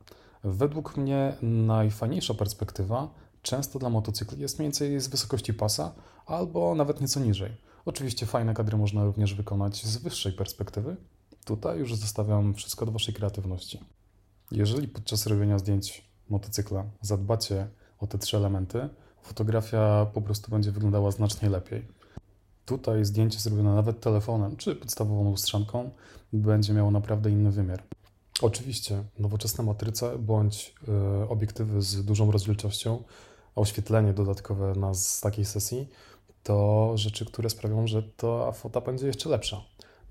Według 0.45 0.97
mnie 0.97 1.37
najfajniejsza 1.43 2.35
perspektywa 2.35 3.09
często 3.43 3.79
dla 3.79 3.91
motocykli 3.91 4.41
jest 4.41 4.59
mniej 4.59 4.67
więcej 4.67 5.01
z 5.01 5.09
wysokości 5.09 5.55
pasa 5.55 5.93
albo 6.27 6.75
nawet 6.75 7.01
nieco 7.01 7.21
niżej. 7.21 7.51
Oczywiście 7.85 8.27
fajne 8.27 8.55
kadry 8.55 8.77
można 8.77 9.05
również 9.05 9.35
wykonać 9.35 9.87
z 9.87 9.97
wyższej 9.97 10.33
perspektywy. 10.33 10.97
Tutaj 11.45 11.79
już 11.79 11.95
zostawiam 11.95 12.55
wszystko 12.55 12.87
do 12.87 12.93
Waszej 12.93 13.15
kreatywności. 13.15 13.81
Jeżeli 14.51 14.89
podczas 14.89 15.27
robienia 15.27 15.59
zdjęć 15.59 16.05
motocykla 16.29 16.85
zadbacie 17.01 17.69
o 18.01 18.07
te 18.07 18.19
trzy 18.19 18.37
elementy, 18.37 18.89
fotografia 19.23 20.07
po 20.15 20.23
prostu 20.23 20.51
będzie 20.51 20.73
wyglądała 20.73 21.11
znacznie 21.11 21.49
lepiej. 21.49 22.02
Tutaj 22.67 23.05
zdjęcie 23.05 23.39
zrobione 23.39 23.75
nawet 23.75 24.01
telefonem 24.01 24.57
czy 24.57 24.77
podstawową 24.77 25.31
lustrzanką 25.31 25.91
będzie 26.33 26.73
miało 26.73 26.91
naprawdę 26.91 27.31
inny 27.31 27.51
wymiar. 27.51 27.83
Oczywiście 28.43 29.05
nowoczesne 29.19 29.65
matryce 29.65 30.19
bądź 30.19 30.75
y, 31.25 31.29
obiektywy 31.29 31.83
z 31.83 32.05
dużą 32.05 32.31
rozdzielczością, 32.31 33.03
a 33.57 33.61
oświetlenie 33.61 34.13
dodatkowe 34.13 34.75
na 34.75 34.95
z 34.95 35.21
takiej 35.21 35.45
sesji 35.45 35.89
to 36.43 36.93
rzeczy, 36.95 37.27
które 37.27 37.51
sprawią, 37.51 37.87
że 37.87 38.03
ta 38.03 38.53
fota 38.53 38.81
będzie 38.81 39.07
jeszcze 39.07 39.29
lepsza. 39.29 39.61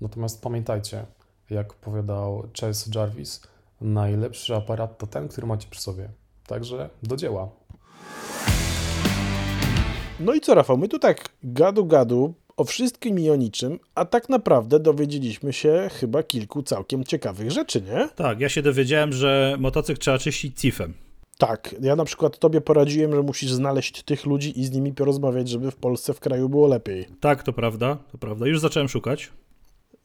Natomiast 0.00 0.42
pamiętajcie, 0.42 1.06
jak 1.50 1.74
powiadał 1.74 2.48
Chase 2.60 2.90
Jarvis, 2.94 3.42
najlepszy 3.80 4.56
aparat 4.56 4.98
to 4.98 5.06
ten, 5.06 5.28
który 5.28 5.46
macie 5.46 5.68
przy 5.70 5.80
sobie. 5.80 6.08
Także 6.46 6.90
do 7.02 7.16
dzieła. 7.16 7.48
No 10.20 10.34
i 10.34 10.40
co, 10.40 10.54
Rafał? 10.54 10.78
My 10.78 10.88
tu 10.88 10.98
tak 10.98 11.28
gadu 11.42 11.86
gadu 11.86 12.34
o 12.56 12.64
wszystkim 12.64 13.18
i 13.18 13.30
o 13.30 13.36
niczym, 13.36 13.78
a 13.94 14.04
tak 14.04 14.28
naprawdę 14.28 14.80
dowiedzieliśmy 14.80 15.52
się 15.52 15.88
chyba 15.92 16.22
kilku 16.22 16.62
całkiem 16.62 17.04
ciekawych 17.04 17.50
rzeczy, 17.50 17.82
nie? 17.82 18.08
Tak, 18.16 18.40
ja 18.40 18.48
się 18.48 18.62
dowiedziałem, 18.62 19.12
że 19.12 19.56
motocykl 19.60 20.00
trzeba 20.00 20.18
czyścić 20.18 20.60
cifem. 20.60 20.94
Tak, 21.38 21.74
ja 21.80 21.96
na 21.96 22.04
przykład 22.04 22.38
tobie 22.38 22.60
poradziłem, 22.60 23.12
że 23.12 23.22
musisz 23.22 23.52
znaleźć 23.52 24.02
tych 24.02 24.26
ludzi 24.26 24.60
i 24.60 24.64
z 24.64 24.72
nimi 24.72 24.92
porozmawiać, 24.92 25.48
żeby 25.48 25.70
w 25.70 25.76
Polsce 25.76 26.14
w 26.14 26.20
kraju 26.20 26.48
było 26.48 26.68
lepiej. 26.68 27.06
Tak, 27.20 27.42
to 27.42 27.52
prawda, 27.52 27.98
to 28.12 28.18
prawda. 28.18 28.46
Już 28.46 28.60
zacząłem 28.60 28.88
szukać. 28.88 29.30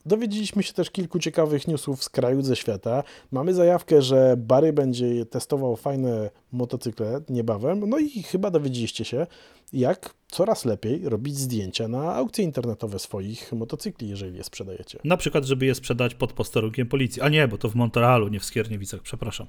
Dowiedzieliśmy 0.08 0.62
się 0.62 0.72
też 0.72 0.90
kilku 0.90 1.18
ciekawych 1.18 1.68
newsów 1.68 2.04
z 2.04 2.08
kraju, 2.08 2.42
ze 2.42 2.56
świata. 2.56 3.02
Mamy 3.32 3.54
zajawkę, 3.54 4.02
że 4.02 4.34
Barry 4.36 4.72
będzie 4.72 5.26
testował 5.26 5.76
fajne 5.76 6.30
motocykle 6.52 7.20
niebawem. 7.28 7.88
No 7.88 7.98
i 7.98 8.22
chyba 8.22 8.50
dowiedzieliście 8.50 9.04
się, 9.04 9.26
jak 9.72 10.14
coraz 10.28 10.64
lepiej 10.64 11.08
robić 11.08 11.36
zdjęcia 11.36 11.88
na 11.88 12.14
aukcje 12.14 12.44
internetowe 12.44 12.98
swoich 12.98 13.52
motocykli, 13.52 14.08
jeżeli 14.08 14.36
je 14.36 14.44
sprzedajecie. 14.44 14.98
Na 15.04 15.16
przykład, 15.16 15.44
żeby 15.44 15.66
je 15.66 15.74
sprzedać 15.74 16.14
pod 16.14 16.32
posterunkiem 16.32 16.88
policji. 16.88 17.22
A 17.22 17.28
nie, 17.28 17.48
bo 17.48 17.58
to 17.58 17.68
w 17.68 17.74
Montrealu, 17.74 18.28
nie 18.28 18.40
w 18.40 18.44
Skierniewicach, 18.44 19.02
przepraszam. 19.02 19.46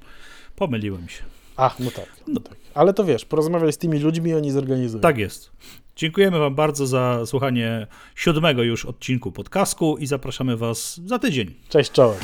Pomyliłem 0.56 1.10
się. 1.10 1.24
Ach, 1.56 1.80
no 1.80 1.92
tak, 1.92 2.08
no 2.28 2.40
tak. 2.40 2.56
Ale 2.74 2.94
to 2.94 3.06
wiesz, 3.06 3.26
porozmawiaj 3.26 3.74
z 3.74 3.78
tymi 3.78 4.00
ludźmi, 4.00 4.34
oni 4.34 4.52
zorganizują. 4.52 5.02
Tak 5.02 5.18
jest. 5.18 5.52
Dziękujemy 6.00 6.40
Wam 6.40 6.56
bardzo 6.56 6.88
za 6.88 7.26
słuchanie 7.26 7.88
siódmego 8.16 8.64
już 8.64 8.86
odcinku 8.86 9.32
podcastku 9.32 9.98
i 9.98 10.08
zapraszamy 10.08 10.58
Was 10.58 11.02
za 11.06 11.20
tydzień. 11.20 11.54
Cześć, 11.70 11.92
czołem. 11.92 12.18